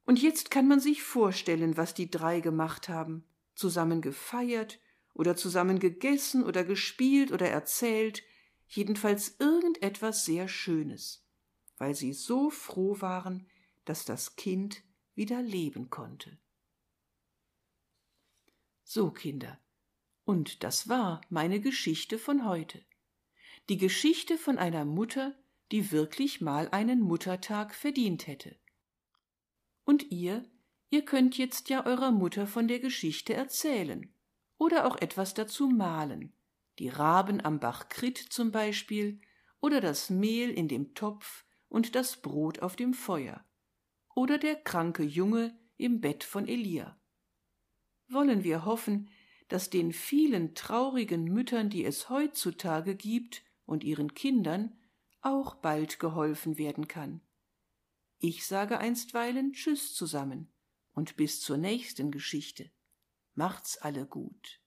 und 0.06 0.22
jetzt 0.22 0.52
kann 0.52 0.68
man 0.68 0.80
sich 0.80 1.04
vorstellen, 1.04 1.78
was 1.78 1.94
die 1.94 2.10
drei 2.10 2.40
gemacht 2.40 2.90
haben 2.90 3.24
zusammen 3.58 4.02
gefeiert 4.02 4.80
oder 5.14 5.36
zusammen 5.36 5.80
gegessen 5.80 6.44
oder 6.44 6.64
gespielt 6.64 7.32
oder 7.32 7.50
erzählt, 7.50 8.24
jedenfalls 8.68 9.36
irgendetwas 9.40 10.26
sehr 10.26 10.48
Schönes, 10.48 11.26
weil 11.78 11.96
sie 11.96 12.14
so 12.14 12.50
froh 12.50 13.02
waren, 13.02 13.48
dass 13.84 14.06
das 14.06 14.36
Kind 14.36 14.84
wieder 15.16 15.42
leben 15.42 15.90
konnte. 15.90 16.38
So, 18.84 19.12
Kinder, 19.12 19.60
und 20.24 20.64
das 20.64 20.88
war 20.88 21.22
meine 21.30 21.60
Geschichte 21.60 22.20
von 22.20 22.46
heute. 22.46 22.82
Die 23.70 23.78
Geschichte 23.78 24.38
von 24.38 24.58
einer 24.58 24.86
Mutter, 24.86 25.36
die 25.72 25.92
wirklich 25.92 26.42
mal 26.42 26.70
einen 26.70 27.02
Muttertag 27.02 27.76
verdient 27.76 28.28
hätte. 28.28 28.56
Und 29.84 30.12
ihr 30.12 30.46
Ihr 30.90 31.04
könnt 31.04 31.38
jetzt 31.38 31.70
ja 31.70 31.86
eurer 31.86 32.12
Mutter 32.12 32.48
von 32.48 32.68
der 32.68 32.80
Geschichte 32.80 33.34
erzählen 33.34 34.10
oder 34.58 34.88
auch 34.88 34.96
etwas 34.98 35.34
dazu 35.34 35.68
malen. 35.68 36.34
Die 36.80 36.90
Raben 36.90 37.44
am 37.44 37.60
Bach 37.60 37.90
Krit 37.90 38.18
zum 38.18 38.52
Beispiel 38.52 39.20
oder 39.60 39.82
das 39.82 40.10
Mehl 40.10 40.50
in 40.50 40.68
dem 40.68 40.94
Topf 40.94 41.44
und 41.68 41.96
das 41.96 42.22
Brot 42.22 42.60
auf 42.60 42.76
dem 42.76 42.94
Feuer 42.94 43.44
oder 44.16 44.38
der 44.38 44.56
kranke 44.56 45.04
Junge 45.04 45.58
im 45.76 46.00
Bett 46.00 46.24
von 46.24 46.48
Elia. 46.48 46.98
Wollen 48.08 48.44
wir 48.44 48.64
hoffen, 48.64 49.10
dass 49.50 49.70
den 49.70 49.92
vielen 49.92 50.56
traurigen 50.56 51.26
Müttern, 51.26 51.70
die 51.70 51.84
es 51.84 52.10
heutzutage 52.10 52.96
gibt, 52.96 53.44
und 53.68 53.84
ihren 53.84 54.16
Kindern 54.16 54.76
auch 55.22 55.56
bald 55.56 56.00
geholfen 56.00 56.58
werden 56.58 56.88
kann. 56.88 57.22
Ich 58.18 58.48
sage 58.48 58.80
einstweilen 58.80 59.54
Tschüss 59.54 59.94
zusammen 59.94 60.52
und 60.94 61.18
bis 61.18 61.42
zur 61.42 61.58
nächsten 61.58 62.10
Geschichte. 62.10 62.72
Macht's 63.36 63.78
alle 63.78 64.08
gut. 64.08 64.60